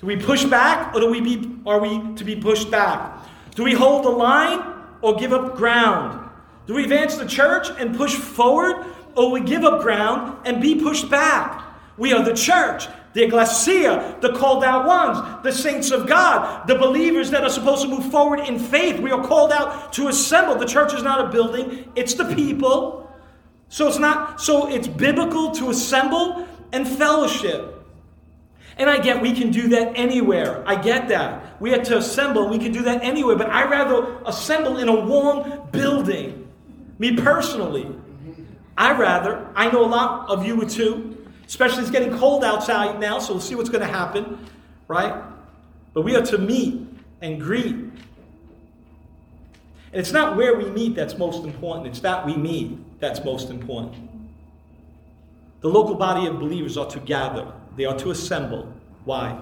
[0.00, 3.18] Do we push back or do we be, are we to be pushed back?
[3.54, 4.60] Do we hold the line
[5.00, 6.25] or give up ground?
[6.66, 10.74] Do we advance the church and push forward, or we give up ground and be
[10.74, 11.62] pushed back?
[11.96, 16.74] We are the church, the ecclesia, the called out ones, the saints of God, the
[16.74, 19.00] believers that are supposed to move forward in faith.
[19.00, 20.56] We are called out to assemble.
[20.56, 23.10] The church is not a building, it's the people.
[23.68, 27.72] So it's not so it's biblical to assemble and fellowship.
[28.76, 30.62] And I get we can do that anywhere.
[30.66, 31.60] I get that.
[31.60, 35.00] We have to assemble, we can do that anywhere, but I rather assemble in a
[35.00, 36.45] warm building
[36.98, 37.86] me personally,
[38.76, 43.00] I rather, I know a lot of you would too, especially it's getting cold outside
[43.00, 44.38] now, so we'll see what's going to happen,
[44.88, 45.22] right?
[45.94, 46.86] But we are to meet
[47.22, 47.74] and greet.
[47.74, 47.94] And
[49.92, 54.10] it's not where we meet that's most important, it's that we meet that's most important.
[55.60, 58.72] The local body of believers are to gather, they are to assemble.
[59.04, 59.40] Why?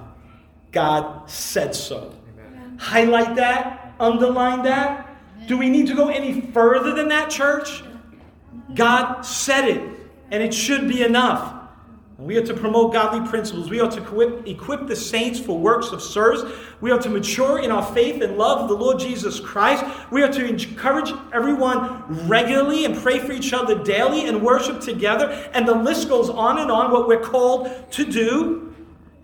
[0.71, 2.15] God said so.
[2.37, 2.79] Amen.
[2.79, 5.14] Highlight that, underline that,
[5.47, 7.83] do we need to go any further than that, church?
[8.75, 9.83] God said it,
[10.31, 11.55] and it should be enough.
[12.17, 13.69] We are to promote godly principles.
[13.69, 16.45] We are to equip, equip the saints for works of service.
[16.81, 19.85] We are to mature in our faith and love of the Lord Jesus Christ.
[20.13, 25.29] We are to encourage everyone regularly and pray for each other daily and worship together.
[25.55, 28.74] And the list goes on and on what we're called to do.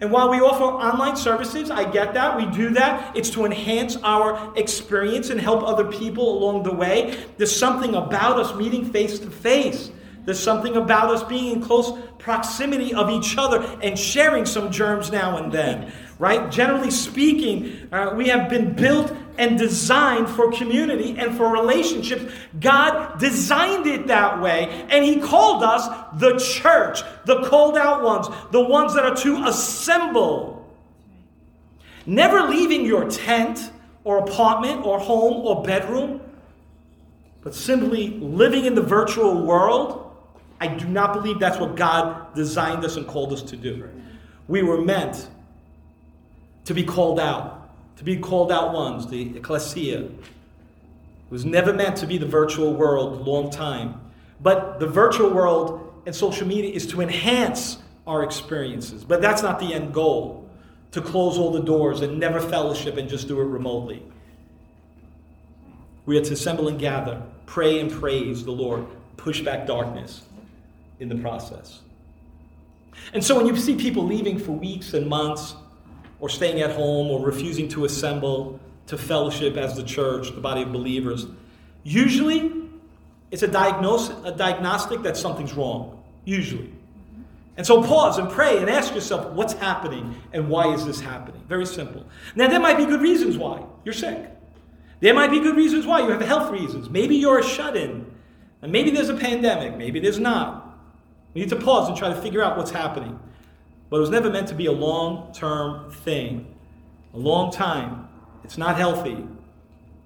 [0.00, 3.14] And while we offer online services, I get that, we do that.
[3.14, 7.22] It's to enhance our experience and help other people along the way.
[7.36, 9.90] There's something about us meeting face to face.
[10.24, 15.10] There's something about us being in close proximity of each other and sharing some germs
[15.10, 16.50] now and then, right?
[16.52, 22.30] Generally speaking, uh, we have been built and designed for community and for relationships.
[22.60, 25.88] God designed it that way, and He called us
[26.20, 30.70] the church, the called out ones, the ones that are to assemble.
[32.06, 33.72] Never leaving your tent
[34.04, 36.20] or apartment or home or bedroom,
[37.40, 40.10] but simply living in the virtual world
[40.60, 43.88] I do not believe that's what God designed us and called us to do.
[44.46, 45.26] We were meant
[46.70, 50.02] to be called out, to be called out ones, the ecclesia.
[50.02, 50.12] It
[51.28, 54.00] was never meant to be the virtual world long time.
[54.40, 59.02] But the virtual world and social media is to enhance our experiences.
[59.02, 60.48] But that's not the end goal
[60.92, 64.04] to close all the doors and never fellowship and just do it remotely.
[66.06, 70.22] We are to assemble and gather, pray and praise the Lord, push back darkness
[71.00, 71.80] in the process.
[73.12, 75.56] And so when you see people leaving for weeks and months,
[76.20, 80.62] or staying at home, or refusing to assemble to fellowship as the church, the body
[80.62, 81.26] of believers,
[81.82, 82.52] usually
[83.30, 86.02] it's a, diagnose, a diagnostic that something's wrong.
[86.24, 86.72] Usually.
[87.56, 91.42] And so pause and pray and ask yourself, what's happening and why is this happening?
[91.48, 92.04] Very simple.
[92.34, 94.30] Now, there might be good reasons why you're sick.
[95.00, 96.90] There might be good reasons why you have health reasons.
[96.90, 98.06] Maybe you're a shut in.
[98.62, 99.76] And maybe there's a pandemic.
[99.76, 100.78] Maybe there's not.
[101.34, 103.18] We need to pause and try to figure out what's happening.
[103.90, 106.54] But it was never meant to be a long term thing,
[107.12, 108.08] a long time.
[108.44, 109.26] It's not healthy.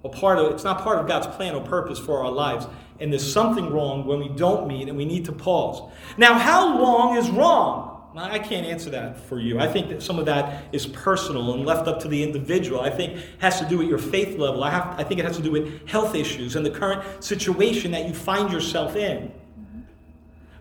[0.03, 2.67] Or part of, it's not part of God's plan or purpose for our lives.
[2.99, 5.91] And there's something wrong when we don't meet and we need to pause.
[6.17, 7.91] Now, how long is wrong?
[8.17, 9.59] I can't answer that for you.
[9.59, 12.79] I think that some of that is personal and left up to the individual.
[12.79, 14.63] I think has to do with your faith level.
[14.63, 17.91] I, have, I think it has to do with health issues and the current situation
[17.91, 19.33] that you find yourself in.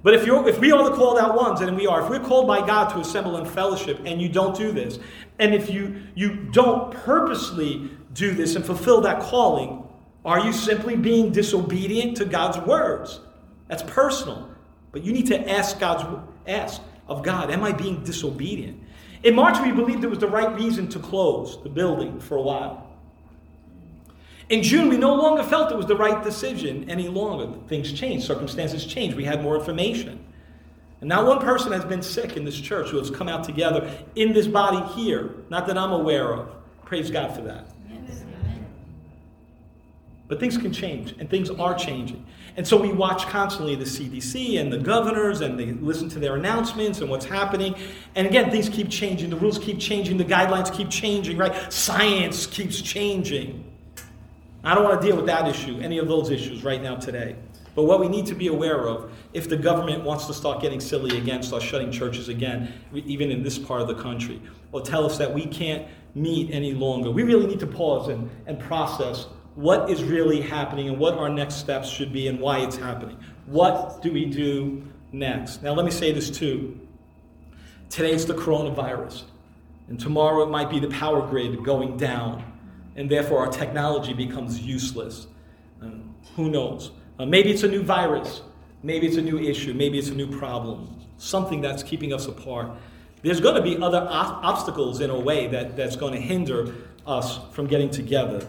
[0.04, 2.20] But if, you're, if we are the called out ones, and we are, if we're
[2.20, 4.98] called by God to assemble in fellowship and you don't do this,
[5.38, 9.82] and if you, you don't purposely do this and fulfill that calling,
[10.22, 13.20] are you simply being disobedient to God's words?
[13.68, 14.50] That's personal.
[14.92, 16.04] But you need to ask God's
[16.46, 18.82] ask of God, am I being disobedient?
[19.22, 22.42] In March, we believed it was the right reason to close the building for a
[22.42, 22.83] while.
[24.50, 27.58] In June, we no longer felt it was the right decision any longer.
[27.66, 30.22] Things changed, circumstances changed, we had more information.
[31.00, 33.90] And now one person has been sick in this church who has come out together
[34.16, 36.50] in this body here, not that I'm aware of.
[36.84, 37.68] Praise God for that.
[40.26, 42.24] But things can change, and things are changing.
[42.56, 46.36] And so we watch constantly the CDC and the governors, and they listen to their
[46.36, 47.74] announcements and what's happening.
[48.14, 49.28] And again, things keep changing.
[49.28, 50.16] The rules keep changing.
[50.16, 51.72] The guidelines keep changing, right?
[51.72, 53.73] Science keeps changing.
[54.64, 57.36] I don't want to deal with that issue, any of those issues right now today.
[57.74, 60.80] But what we need to be aware of, if the government wants to start getting
[60.80, 64.40] silly again, start shutting churches again, even in this part of the country,
[64.72, 68.30] or tell us that we can't meet any longer, we really need to pause and,
[68.46, 72.60] and process what is really happening and what our next steps should be and why
[72.60, 73.18] it's happening.
[73.46, 75.62] What do we do next?
[75.62, 76.80] Now, let me say this too.
[77.90, 79.24] Today's the coronavirus,
[79.88, 82.53] and tomorrow it might be the power grid going down
[82.96, 85.26] and therefore our technology becomes useless.
[85.80, 86.90] Um, who knows?
[87.18, 88.42] Uh, maybe it's a new virus.
[88.82, 89.74] Maybe it's a new issue.
[89.74, 91.00] Maybe it's a new problem.
[91.18, 92.70] Something that's keeping us apart.
[93.22, 96.74] There's going to be other obstacles in a way that, that's going to hinder
[97.06, 98.46] us from getting together.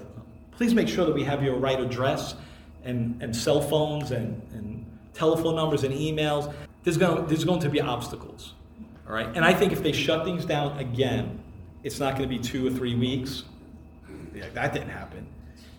[0.51, 2.35] Please make sure that we have your right address
[2.83, 6.53] and, and cell phones and, and telephone numbers and emails.
[6.83, 8.53] There's going, there's going to be obstacles.
[9.07, 9.27] All right?
[9.35, 11.41] And I think if they shut things down again,
[11.83, 13.43] it's not going to be two or three weeks
[14.35, 15.25] yeah, that didn't happen.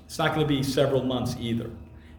[0.07, 1.71] It's not going to be several months either.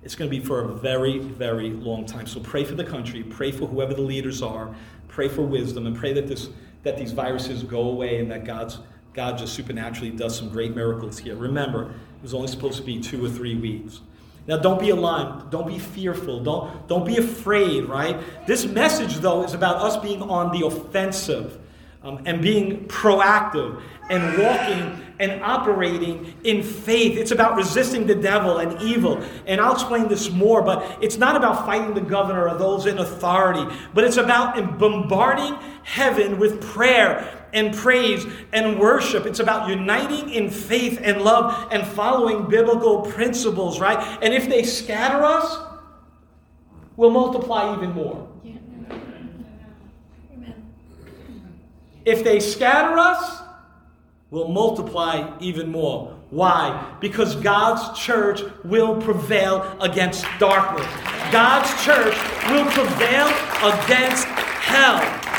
[0.04, 2.28] It's going to be for a very, very long time.
[2.28, 4.74] So pray for the country, pray for whoever the leaders are,
[5.08, 6.50] pray for wisdom, and pray that this
[6.84, 8.80] that these viruses go away and that God's
[9.14, 11.36] God just supernaturally does some great miracles here.
[11.36, 14.02] Remember, it was only supposed to be two or three weeks.
[14.48, 15.52] Now, don't be alarmed.
[15.52, 16.42] Don't be fearful.
[16.42, 18.18] Don't, don't be afraid, right?
[18.48, 21.60] This message, though, is about us being on the offensive
[22.04, 27.18] um, and being proactive and walking and operating in faith.
[27.18, 29.22] It's about resisting the devil and evil.
[29.46, 33.00] And I'll explain this more, but it's not about fighting the governor or those in
[33.00, 39.26] authority, but it's about bombarding heaven with prayer and praise and worship.
[39.26, 44.20] It's about uniting in faith and love and following biblical principles, right?
[44.22, 45.58] And if they scatter us,
[46.96, 48.28] we'll multiply even more.
[52.06, 53.42] If they scatter us,
[54.30, 56.14] will multiply even more.
[56.30, 56.98] Why?
[57.00, 60.86] Because God's church will prevail against darkness.
[61.32, 62.16] God's church
[62.50, 63.28] will prevail
[63.64, 65.37] against hell.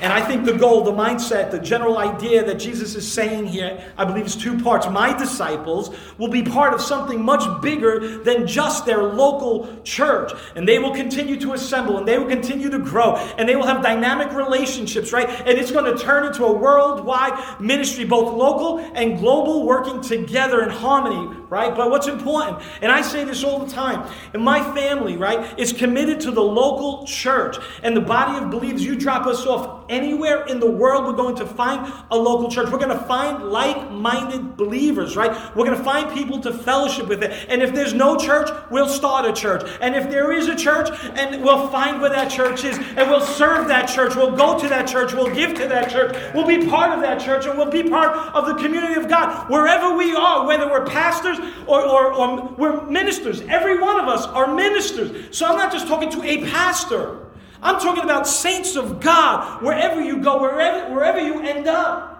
[0.00, 3.82] And I think the goal, the mindset, the general idea that Jesus is saying here,
[3.96, 4.88] I believe is two parts.
[4.88, 10.32] My disciples will be part of something much bigger than just their local church.
[10.54, 13.66] And they will continue to assemble and they will continue to grow and they will
[13.66, 15.28] have dynamic relationships, right?
[15.28, 20.62] And it's going to turn into a worldwide ministry, both local and global, working together
[20.62, 21.74] in harmony, right?
[21.74, 25.72] But what's important, and I say this all the time, and my family, right, is
[25.72, 28.84] committed to the local church and the body of believers.
[28.84, 32.70] You drop us off anywhere in the world, we're going to find a local church.
[32.70, 35.30] We're going to find like minded believers, right?
[35.56, 37.46] We're going to find people to fellowship with it.
[37.48, 39.68] And if there's no church, we'll start a church.
[39.80, 43.20] And if there is a church, and we'll find where that church is, and we'll
[43.20, 44.14] serve that church.
[44.14, 45.12] We'll go to that church.
[45.12, 46.16] We'll give to that church.
[46.34, 49.48] We'll be part of that church, and we'll be part of the community of God.
[49.50, 54.26] Wherever we are, whether we're pastors or, or, or we're ministers, every one of us
[54.26, 55.36] are ministers.
[55.36, 57.26] So I'm not just talking to a pastor.
[57.62, 62.14] I'm talking about saints of God, wherever you go, wherever, wherever you end up.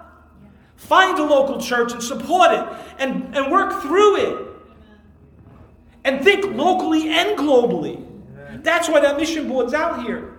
[0.77, 2.67] Find a local church and support it
[2.99, 4.47] and, and work through it.
[6.05, 8.05] And think locally and globally.
[8.63, 10.37] That's why that mission board's out here.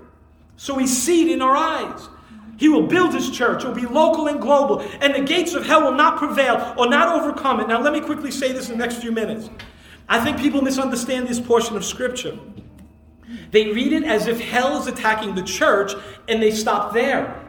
[0.58, 2.10] So we see it in our eyes.
[2.60, 3.64] He will build his church.
[3.64, 4.82] It will be local and global.
[5.00, 7.70] And the gates of hell will not prevail or not overcome it.
[7.70, 9.50] Now, let me quickly say this in the next few minutes.
[10.10, 12.38] I think people misunderstand this portion of Scripture.
[13.52, 15.94] They read it as if hell is attacking the church
[16.28, 17.42] and they stop there.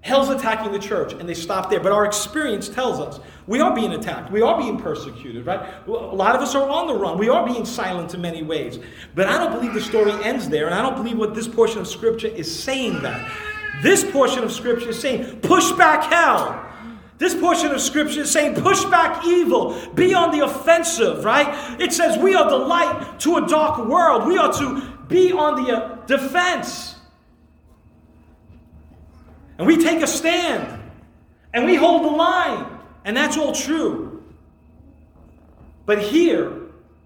[0.00, 1.80] Hell's attacking the church and they stop there.
[1.80, 4.32] But our experience tells us we are being attacked.
[4.32, 5.74] We are being persecuted, right?
[5.86, 7.18] A lot of us are on the run.
[7.18, 8.78] We are being silent in many ways.
[9.14, 10.64] But I don't believe the story ends there.
[10.64, 13.30] And I don't believe what this portion of Scripture is saying that.
[13.82, 16.72] This portion of Scripture is saying, push back hell.
[17.18, 21.80] This portion of scripture is saying, push back evil, be on the offensive, right?
[21.80, 24.26] It says, we are the light to a dark world.
[24.26, 26.96] We are to be on the uh, defense.
[29.56, 30.82] And we take a stand
[31.54, 32.66] and we hold the line.
[33.04, 34.24] And that's all true.
[35.86, 36.52] But here,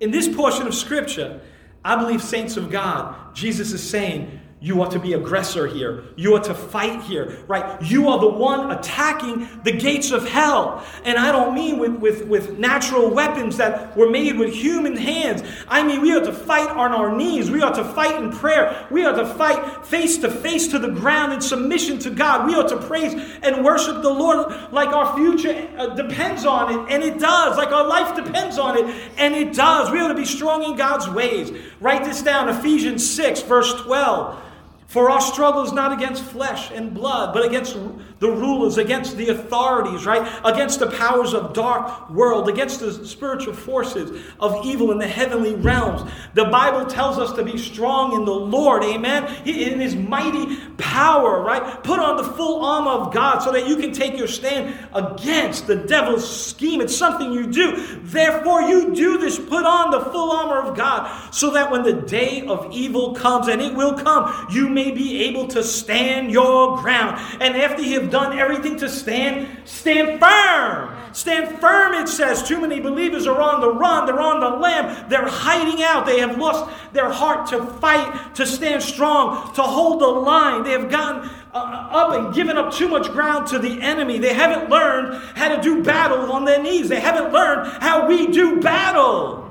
[0.00, 1.42] in this portion of Scripture,
[1.84, 6.02] I believe, saints of God, Jesus is saying, you are to be aggressor here.
[6.16, 7.80] You are to fight here, right?
[7.80, 10.84] You are the one attacking the gates of hell.
[11.04, 15.44] And I don't mean with, with, with natural weapons that were made with human hands.
[15.68, 17.48] I mean, we are to fight on our knees.
[17.48, 18.88] We are to fight in prayer.
[18.90, 22.48] We are to fight face to face to the ground in submission to God.
[22.48, 23.14] We are to praise
[23.44, 26.92] and worship the Lord like our future uh, depends on it.
[26.92, 27.56] And it does.
[27.56, 29.12] Like our life depends on it.
[29.16, 29.92] And it does.
[29.92, 31.56] We are to be strong in God's ways.
[31.80, 34.42] Write this down Ephesians 6, verse 12.
[34.87, 37.76] For our struggle is not against flesh and blood, but against
[38.18, 40.26] the rulers, against the authorities, right?
[40.45, 45.55] Against the powers of dark world, against the spiritual forces of evil in the heavenly
[45.57, 46.09] realms.
[46.34, 49.24] The Bible tells us to be strong in the Lord, amen?
[49.45, 51.82] In his mighty power, right?
[51.82, 55.66] Put on the full armor of God so that you can take your stand against
[55.66, 56.80] the devil's scheme.
[56.80, 58.01] It's something you do.
[58.03, 59.37] Therefore, you do this.
[59.37, 63.49] Put on the full armor of God so that when the day of evil comes,
[63.49, 67.18] and it will come, you may be able to stand your ground.
[67.40, 70.94] And after you have done everything to stand, stand firm.
[71.14, 72.42] Stand firm, it says.
[72.42, 76.04] Too many believers are on the run, they're on the lam, they're hiding out.
[76.04, 80.62] They have lost their heart to fight, to stand strong, to hold the line.
[80.62, 84.18] They have gotten uh, up and given up too much ground to the enemy.
[84.18, 88.26] They haven't learned how to do battle on their knees, they haven't learned how we
[88.26, 89.42] do battle.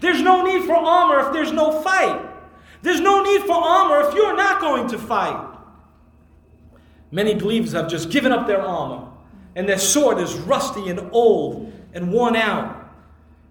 [0.00, 2.35] There's no need for armor if there's no fight.
[2.86, 5.58] There's no need for armor if you're not going to fight.
[7.10, 9.08] Many believers have just given up their armor,
[9.56, 12.88] and their sword is rusty and old and worn out.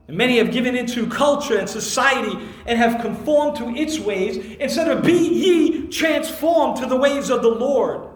[0.07, 4.89] And many have given into culture and society and have conformed to its ways instead
[4.89, 8.07] of be ye transformed to the ways of the Lord.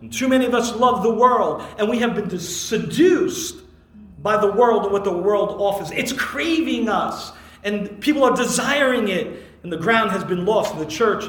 [0.00, 3.56] And too many of us love the world, and we have been seduced
[4.20, 5.90] by the world and what the world offers.
[5.90, 7.32] It's craving us,
[7.64, 11.24] and people are desiring it and the ground has been lost, and the church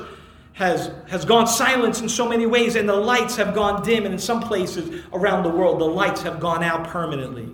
[0.54, 4.14] has, has gone silent in so many ways, and the lights have gone dim, and
[4.14, 7.50] in some places around the world, the lights have gone out permanently.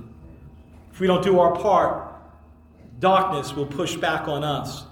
[0.92, 2.14] If we don't do our part,
[3.00, 4.84] darkness will push back on us.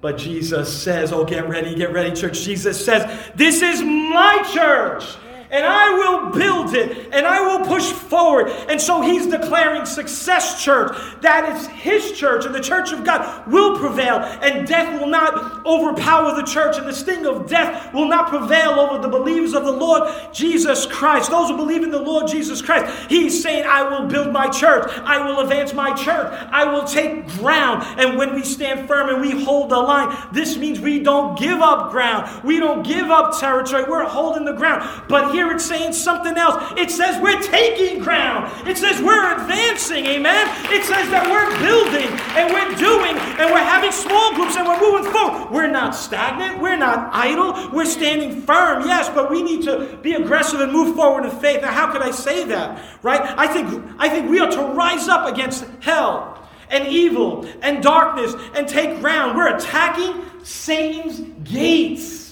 [0.00, 2.40] But Jesus says, Oh, get ready, get ready, church.
[2.40, 5.04] Jesus says, This is my church
[5.52, 8.48] and I will build it and I will push forward.
[8.68, 10.96] And so he's declaring success church.
[11.20, 15.64] That is his church and the church of God will prevail and death will not
[15.66, 19.64] overpower the church and the sting of death will not prevail over the believers of
[19.64, 21.30] the Lord Jesus Christ.
[21.30, 23.10] Those who believe in the Lord Jesus Christ.
[23.10, 24.90] He's saying, I will build my church.
[25.04, 26.32] I will advance my church.
[26.50, 27.84] I will take ground.
[27.98, 31.60] And when we stand firm and we hold the line, this means we don't give
[31.60, 32.42] up ground.
[32.42, 33.84] We don't give up territory.
[33.84, 34.88] We're holding the ground.
[35.08, 36.72] But here here it's saying something else.
[36.76, 38.68] It says we're taking ground.
[38.68, 40.06] It says we're advancing.
[40.06, 40.46] Amen.
[40.70, 44.80] It says that we're building and we're doing and we're having small groups and we're
[44.80, 45.50] moving forward.
[45.50, 46.60] We're not stagnant.
[46.60, 47.70] We're not idle.
[47.72, 48.86] We're standing firm.
[48.86, 51.62] Yes, but we need to be aggressive and move forward in faith.
[51.62, 52.82] Now, how could I say that?
[53.02, 53.20] Right?
[53.36, 56.38] I think I think we are to rise up against hell
[56.70, 59.36] and evil and darkness and take ground.
[59.36, 62.31] We're attacking Satan's gates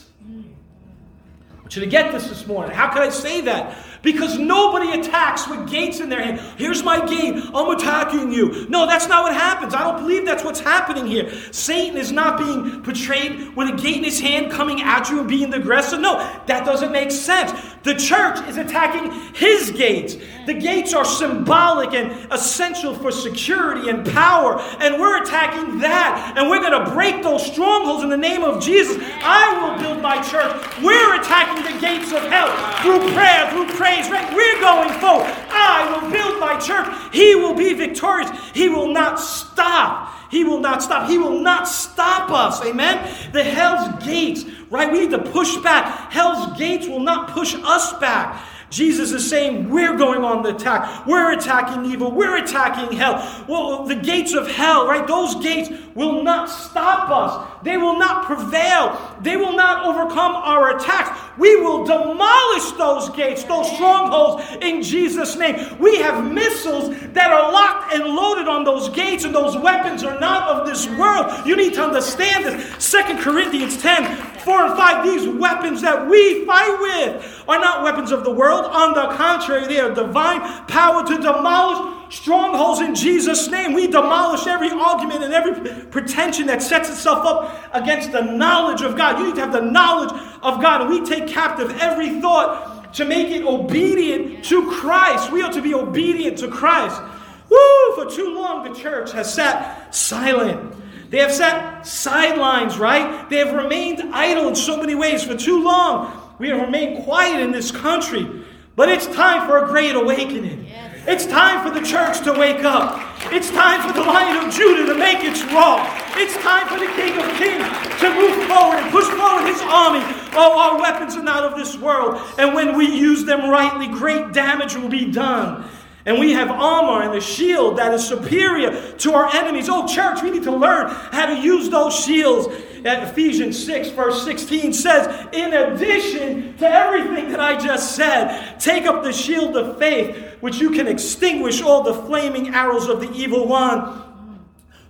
[1.76, 2.74] you to get this this morning.
[2.74, 3.76] How can I say that?
[4.02, 6.40] Because nobody attacks with gates in their hand.
[6.56, 7.42] Here's my gate.
[7.54, 8.66] I'm attacking you.
[8.68, 9.74] No, that's not what happens.
[9.74, 11.30] I don't believe that's what's happening here.
[11.52, 15.28] Satan is not being portrayed with a gate in his hand coming at you and
[15.28, 15.98] being the aggressor.
[15.98, 17.52] No, that doesn't make sense.
[17.82, 20.16] The church is attacking his gates.
[20.46, 24.60] The gates are symbolic and essential for security and power.
[24.80, 26.34] And we're attacking that.
[26.36, 28.96] And we're going to break those strongholds in the name of Jesus.
[29.22, 30.52] I will build my church.
[30.82, 32.48] We're attacking the gates of hell
[32.82, 34.32] through prayer, through prayer right?
[34.34, 35.26] We're going forward.
[35.50, 36.88] I will build my church.
[37.12, 38.30] He will be victorious.
[38.54, 40.16] He will not stop.
[40.30, 41.10] He will not stop.
[41.10, 42.64] He will not stop us.
[42.64, 42.96] Amen.
[43.32, 44.90] The hell's gates, right?
[44.90, 46.12] We need to push back.
[46.12, 48.46] Hell's gates will not push us back.
[48.70, 51.04] Jesus is saying, We're going on the attack.
[51.06, 52.12] We're attacking evil.
[52.12, 53.44] We're attacking hell.
[53.48, 55.06] Well, the gates of hell, right?
[55.06, 57.59] Those gates will not stop us.
[57.62, 58.98] They will not prevail.
[59.20, 61.18] They will not overcome our attacks.
[61.38, 65.78] We will demolish those gates, those strongholds in Jesus' name.
[65.78, 70.18] We have missiles that are locked and loaded on those gates, and those weapons are
[70.18, 71.46] not of this world.
[71.46, 72.84] You need to understand this.
[72.84, 75.04] Second Corinthians 10 4 and 5.
[75.04, 78.64] These weapons that we fight with are not weapons of the world.
[78.64, 83.72] On the contrary, they are divine power to demolish strongholds in Jesus' name.
[83.72, 88.96] We demolish every argument and every pretension that sets itself up against the knowledge of
[88.96, 89.18] God.
[89.18, 90.90] You need to have the knowledge of God.
[90.90, 95.32] We take captive every thought to make it obedient to Christ.
[95.32, 97.00] We are to be obedient to Christ.
[97.48, 97.94] Woo!
[97.94, 100.76] For too long, the church has sat silent.
[101.10, 103.28] They have sat sidelines, right?
[103.28, 106.34] They have remained idle in so many ways for too long.
[106.38, 108.28] We have remained quiet in this country.
[108.76, 110.66] But it's time for a great awakening.
[111.06, 113.00] It's time for the church to wake up.
[113.32, 115.80] It's time for the Lion of Judah to make its roar.
[116.16, 117.64] It's time for the King of Kings
[118.00, 120.04] to move forward and push forward his army.
[120.34, 122.20] Oh, our weapons are not of this world.
[122.38, 125.64] And when we use them rightly, great damage will be done.
[126.06, 129.68] And we have armor and a shield that is superior to our enemies.
[129.68, 132.48] Oh, church, we need to learn how to use those shields.
[132.84, 138.86] At Ephesians 6, verse 16 says, In addition to everything that I just said, take
[138.86, 143.10] up the shield of faith, which you can extinguish all the flaming arrows of the
[143.12, 144.09] evil one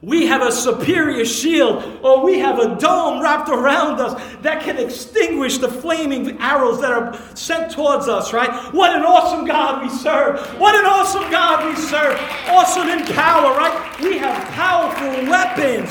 [0.03, 4.79] we have a superior shield, or we have a dome wrapped around us that can
[4.79, 8.51] extinguish the flaming arrows that are sent towards us, right?
[8.73, 10.41] What an awesome God we serve!
[10.59, 12.19] What an awesome God we serve!
[12.49, 14.01] Awesome in power, right?
[14.01, 15.91] We have powerful weapons.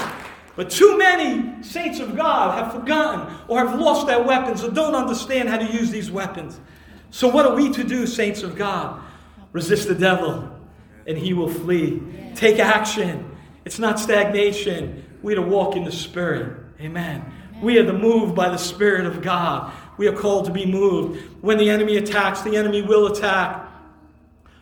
[0.55, 4.95] But too many saints of God have forgotten or have lost their weapons or don't
[4.95, 6.59] understand how to use these weapons.
[7.11, 8.99] So, what are we to do, saints of God?
[9.51, 10.49] Resist the devil,
[11.05, 12.01] and he will flee.
[12.35, 13.28] Take action.
[13.69, 15.05] It's not stagnation.
[15.21, 16.57] We to walk in the Spirit.
[16.81, 17.23] Amen.
[17.61, 19.71] We are to move by the Spirit of God.
[19.95, 21.21] We are called to be moved.
[21.43, 23.69] When the enemy attacks, the enemy will attack.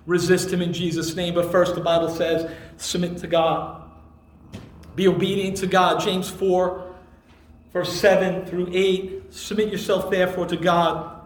[0.05, 1.35] Resist him in Jesus' name.
[1.35, 3.89] But first, the Bible says, submit to God.
[4.97, 6.01] Be obedient to God.
[6.01, 6.93] James 4,
[7.71, 9.33] verse 7 through 8.
[9.33, 11.16] Submit yourself, therefore, to God.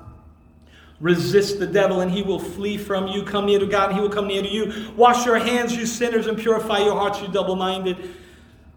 [1.02, 3.24] Resist the devil and he will flee from you.
[3.24, 4.92] Come near to God and he will come near to you.
[4.96, 8.14] Wash your hands, you sinners, and purify your hearts, you double minded.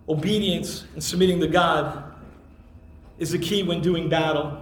[0.08, 2.02] Obedience and submitting to God
[3.18, 4.58] is the key when doing battle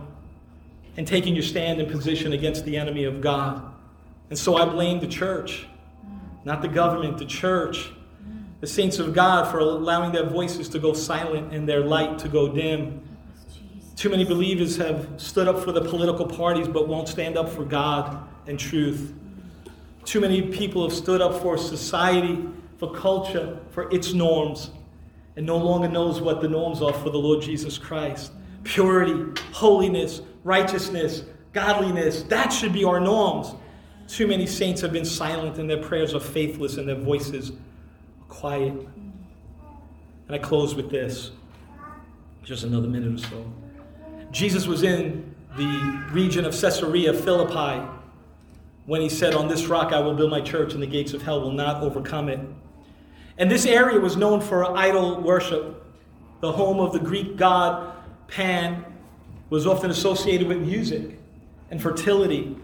[0.97, 3.63] and taking your stand and position against the enemy of God.
[4.29, 5.67] And so I blame the church,
[6.45, 7.93] not the government, the church,
[8.61, 12.29] the saints of God for allowing their voices to go silent and their light to
[12.29, 13.03] go dim.
[14.03, 17.64] Too many believers have stood up for the political parties but won't stand up for
[17.64, 19.14] God and truth.
[20.05, 22.44] Too many people have stood up for society,
[22.78, 24.72] for culture, for its norms,
[25.36, 28.32] and no longer knows what the norms are for the Lord Jesus Christ.
[28.64, 31.22] Purity, holiness, righteousness,
[31.53, 33.55] godliness, that should be our norms.
[34.09, 37.55] Too many saints have been silent and their prayers are faithless and their voices are
[38.28, 38.72] quiet.
[38.72, 41.30] And I close with this.
[42.42, 43.62] Just another minute or so.
[44.33, 47.87] Jesus was in the region of Caesarea Philippi
[48.87, 51.22] when he said, On this rock I will build my church, and the gates of
[51.22, 52.41] hell will not overcome it.
[53.39, 55.85] And this area was known for idol worship.
[56.41, 57.95] The home of the Greek god
[58.26, 58.85] Pan
[59.51, 61.18] was often associated with music
[61.70, 62.57] and fertility.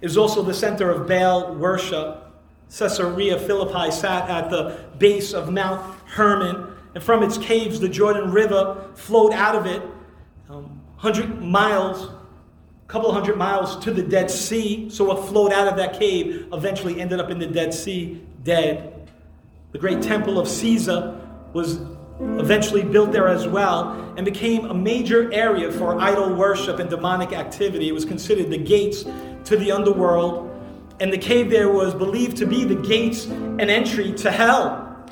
[0.00, 2.26] It was also the center of Baal worship.
[2.70, 8.32] Caesarea Philippi sat at the base of Mount Hermon, and from its caves, the Jordan
[8.32, 9.82] River flowed out of it,
[10.48, 12.10] um, 100 miles
[12.84, 14.88] a couple hundred miles to the Dead Sea.
[14.88, 19.10] So what flowed out of that cave eventually ended up in the Dead Sea, dead.
[19.72, 21.20] The great temple of Caesar
[21.54, 21.80] was
[22.20, 27.32] eventually built there as well and became a major area for idol worship and demonic
[27.32, 27.88] activity.
[27.88, 30.50] It was considered the gates to the underworld,
[31.00, 35.04] and the cave there was believed to be the gates and entry to hell.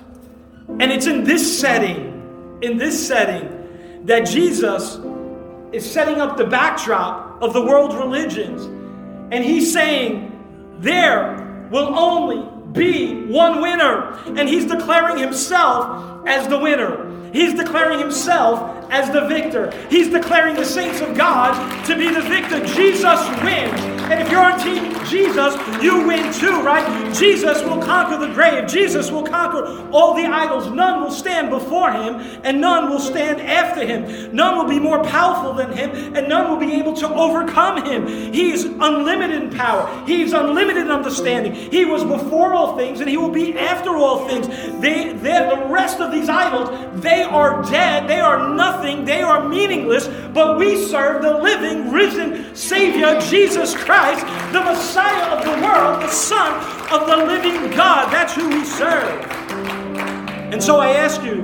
[0.69, 4.99] And it's in this setting, in this setting, that Jesus
[5.73, 8.65] is setting up the backdrop of the world's religions.
[9.33, 10.27] And he's saying,
[10.79, 14.13] there will only be one winner.
[14.27, 17.09] And he's declaring himself as the winner.
[17.33, 19.71] He's declaring himself as the victor.
[19.89, 21.55] He's declaring the saints of God
[21.87, 22.65] to be the victor.
[22.67, 23.81] Jesus wins.
[24.11, 27.13] And if you're on team Jesus, you win too, right?
[27.15, 28.69] Jesus will conquer the grave.
[28.69, 30.71] Jesus will conquer all the idols.
[30.71, 32.15] None will stand before him,
[32.45, 34.35] and none will stand after him.
[34.35, 38.07] None will be more powerful than him, and none will be able to overcome him.
[38.33, 40.07] He is unlimited in power.
[40.07, 41.55] He's unlimited in understanding.
[41.55, 44.47] He was before all things, and he will be after all things.
[44.81, 46.71] They, the rest of these idols,
[47.03, 48.09] they are dead.
[48.09, 54.25] They are nothing, they are meaningless, but we serve the living, risen Savior, Jesus Christ,
[54.53, 56.53] the Messiah of the world, the Son
[56.93, 58.13] of the living God.
[58.13, 59.25] That's who we serve.
[60.53, 61.43] And so I ask you,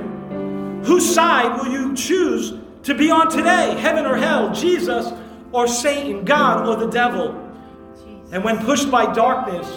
[0.83, 2.53] whose side will you choose
[2.83, 3.75] to be on today?
[3.79, 4.53] Heaven or hell?
[4.53, 5.11] Jesus
[5.51, 6.25] or Satan?
[6.25, 7.43] God or the devil?
[8.31, 9.67] And when pushed by darkness,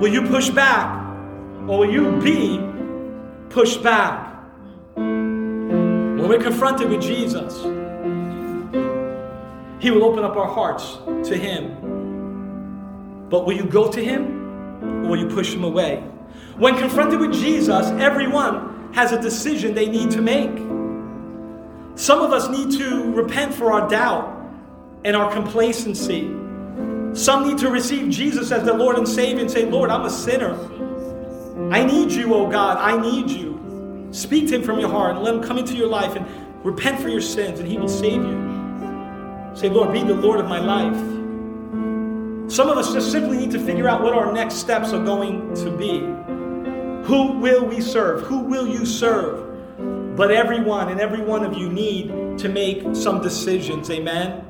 [0.00, 0.98] will you push back
[1.68, 2.58] or will you be
[3.50, 4.29] pushed back?
[6.30, 7.56] We're confronted with Jesus,
[9.82, 13.26] He will open up our hearts to Him.
[13.28, 16.04] But will you go to Him or will you push Him away?
[16.56, 20.56] When confronted with Jesus, everyone has a decision they need to make.
[21.98, 24.32] Some of us need to repent for our doubt
[25.04, 26.32] and our complacency.
[27.12, 30.10] Some need to receive Jesus as their Lord and Savior and say, Lord, I'm a
[30.10, 30.54] sinner.
[31.72, 32.76] I need you, oh God.
[32.78, 33.49] I need you.
[34.12, 36.26] Speak to Him from your heart and let Him come into your life and
[36.64, 39.52] repent for your sins, and He will save you.
[39.54, 40.96] Say, Lord, be the Lord of my life.
[42.50, 45.54] Some of us just simply need to figure out what our next steps are going
[45.54, 46.00] to be.
[47.06, 48.22] Who will we serve?
[48.22, 50.16] Who will you serve?
[50.16, 53.88] But everyone and every one of you need to make some decisions.
[53.90, 54.44] Amen.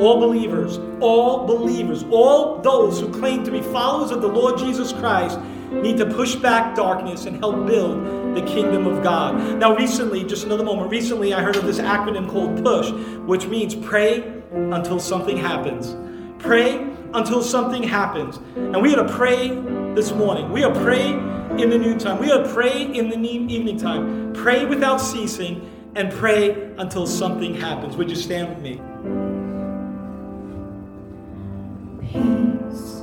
[0.00, 4.92] All believers, all believers, all those who claim to be followers of the Lord Jesus
[4.92, 5.38] Christ
[5.70, 9.58] need to push back darkness and help build the kingdom of God.
[9.58, 12.90] Now, recently, just another moment, recently I heard of this acronym called PUSH,
[13.26, 15.96] which means pray until something happens.
[16.42, 18.38] Pray until something happens.
[18.56, 19.48] And we are to pray
[19.94, 20.50] this morning.
[20.50, 22.18] We are pray in the noontime.
[22.18, 24.32] We are pray in the evening time.
[24.32, 27.96] Pray without ceasing and pray until something happens.
[27.96, 28.80] Would you stand with me?
[32.00, 33.02] Peace,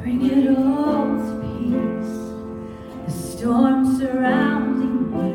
[0.00, 1.02] bring it all
[3.42, 5.30] storm surrounding me,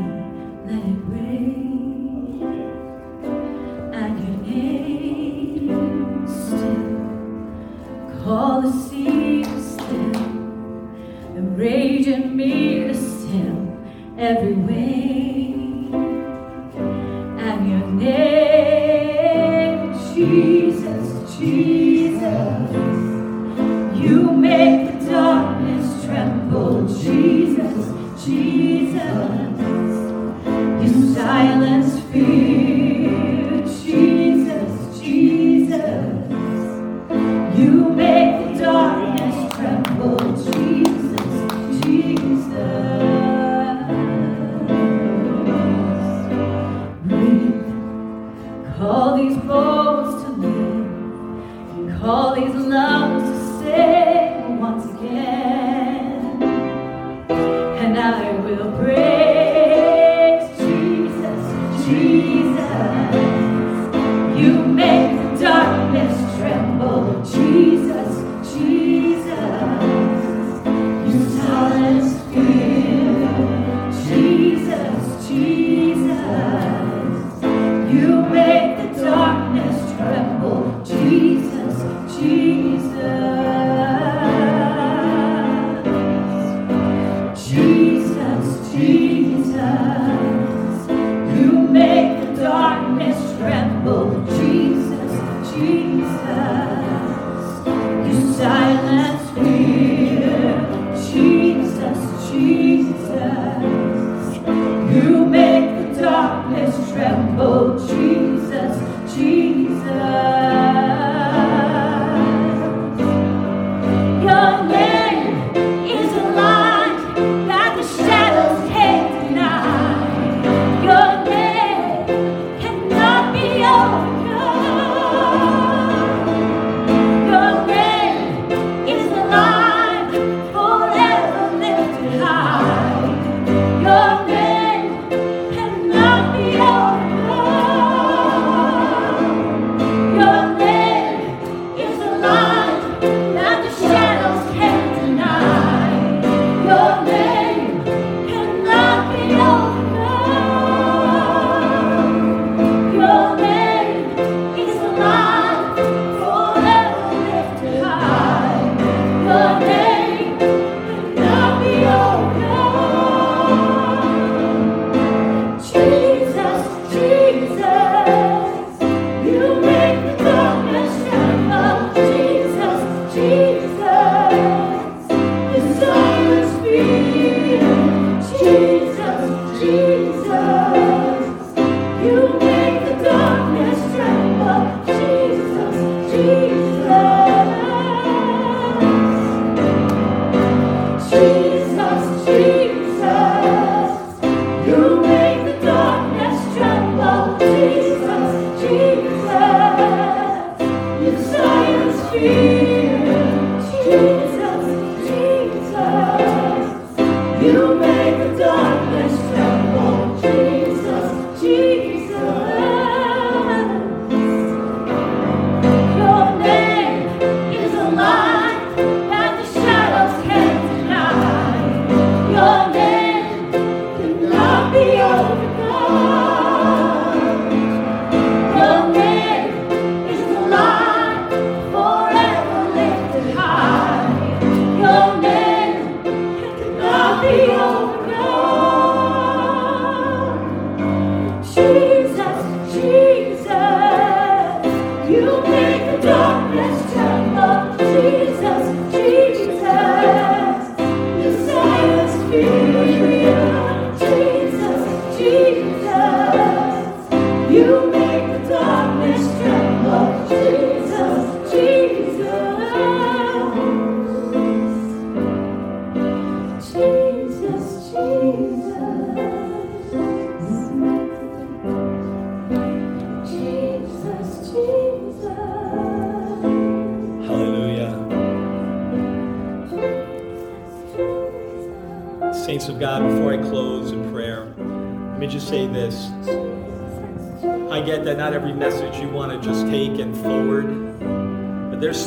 [0.65, 2.39] let it rain.
[3.93, 6.87] And your name still,
[8.23, 10.21] call the sea still,
[11.35, 13.77] the rage in me still
[14.17, 15.93] every wave.
[17.45, 19.79] And your name,
[20.13, 22.71] Jesus, Jesus,
[23.99, 24.96] you make
[28.27, 29.46] Jesus.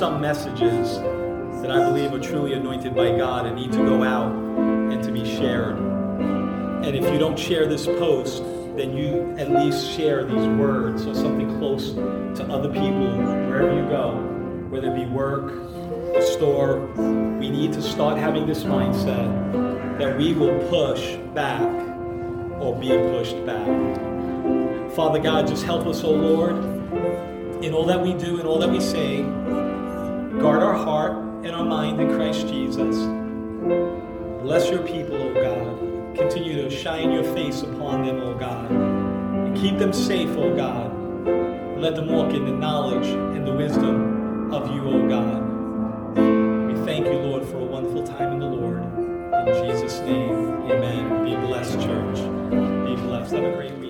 [0.00, 0.98] Some messages
[1.60, 5.12] that I believe are truly anointed by God and need to go out and to
[5.12, 5.76] be shared.
[5.76, 8.42] And if you don't share this post,
[8.78, 13.86] then you at least share these words or something close to other people wherever you
[13.90, 14.12] go,
[14.70, 15.52] whether it be work,
[16.16, 16.86] a store.
[17.38, 21.60] We need to start having this mindset that we will push back
[22.58, 23.66] or be pushed back.
[24.92, 28.58] Father God, just help us, O oh Lord, in all that we do and all
[28.60, 29.26] that we say.
[30.40, 31.12] Guard our heart
[31.44, 32.96] and our mind in Christ Jesus.
[34.42, 36.16] Bless your people, O God.
[36.16, 38.70] Continue to shine your face upon them, O God.
[38.70, 40.96] And keep them safe, O God.
[41.78, 46.16] Let them walk in the knowledge and the wisdom of you, O God.
[46.68, 48.82] We thank you, Lord, for a wonderful time in the Lord.
[49.46, 51.22] In Jesus' name, amen.
[51.26, 52.16] Be blessed, church.
[52.16, 53.34] Be blessed.
[53.34, 53.89] Have a great week.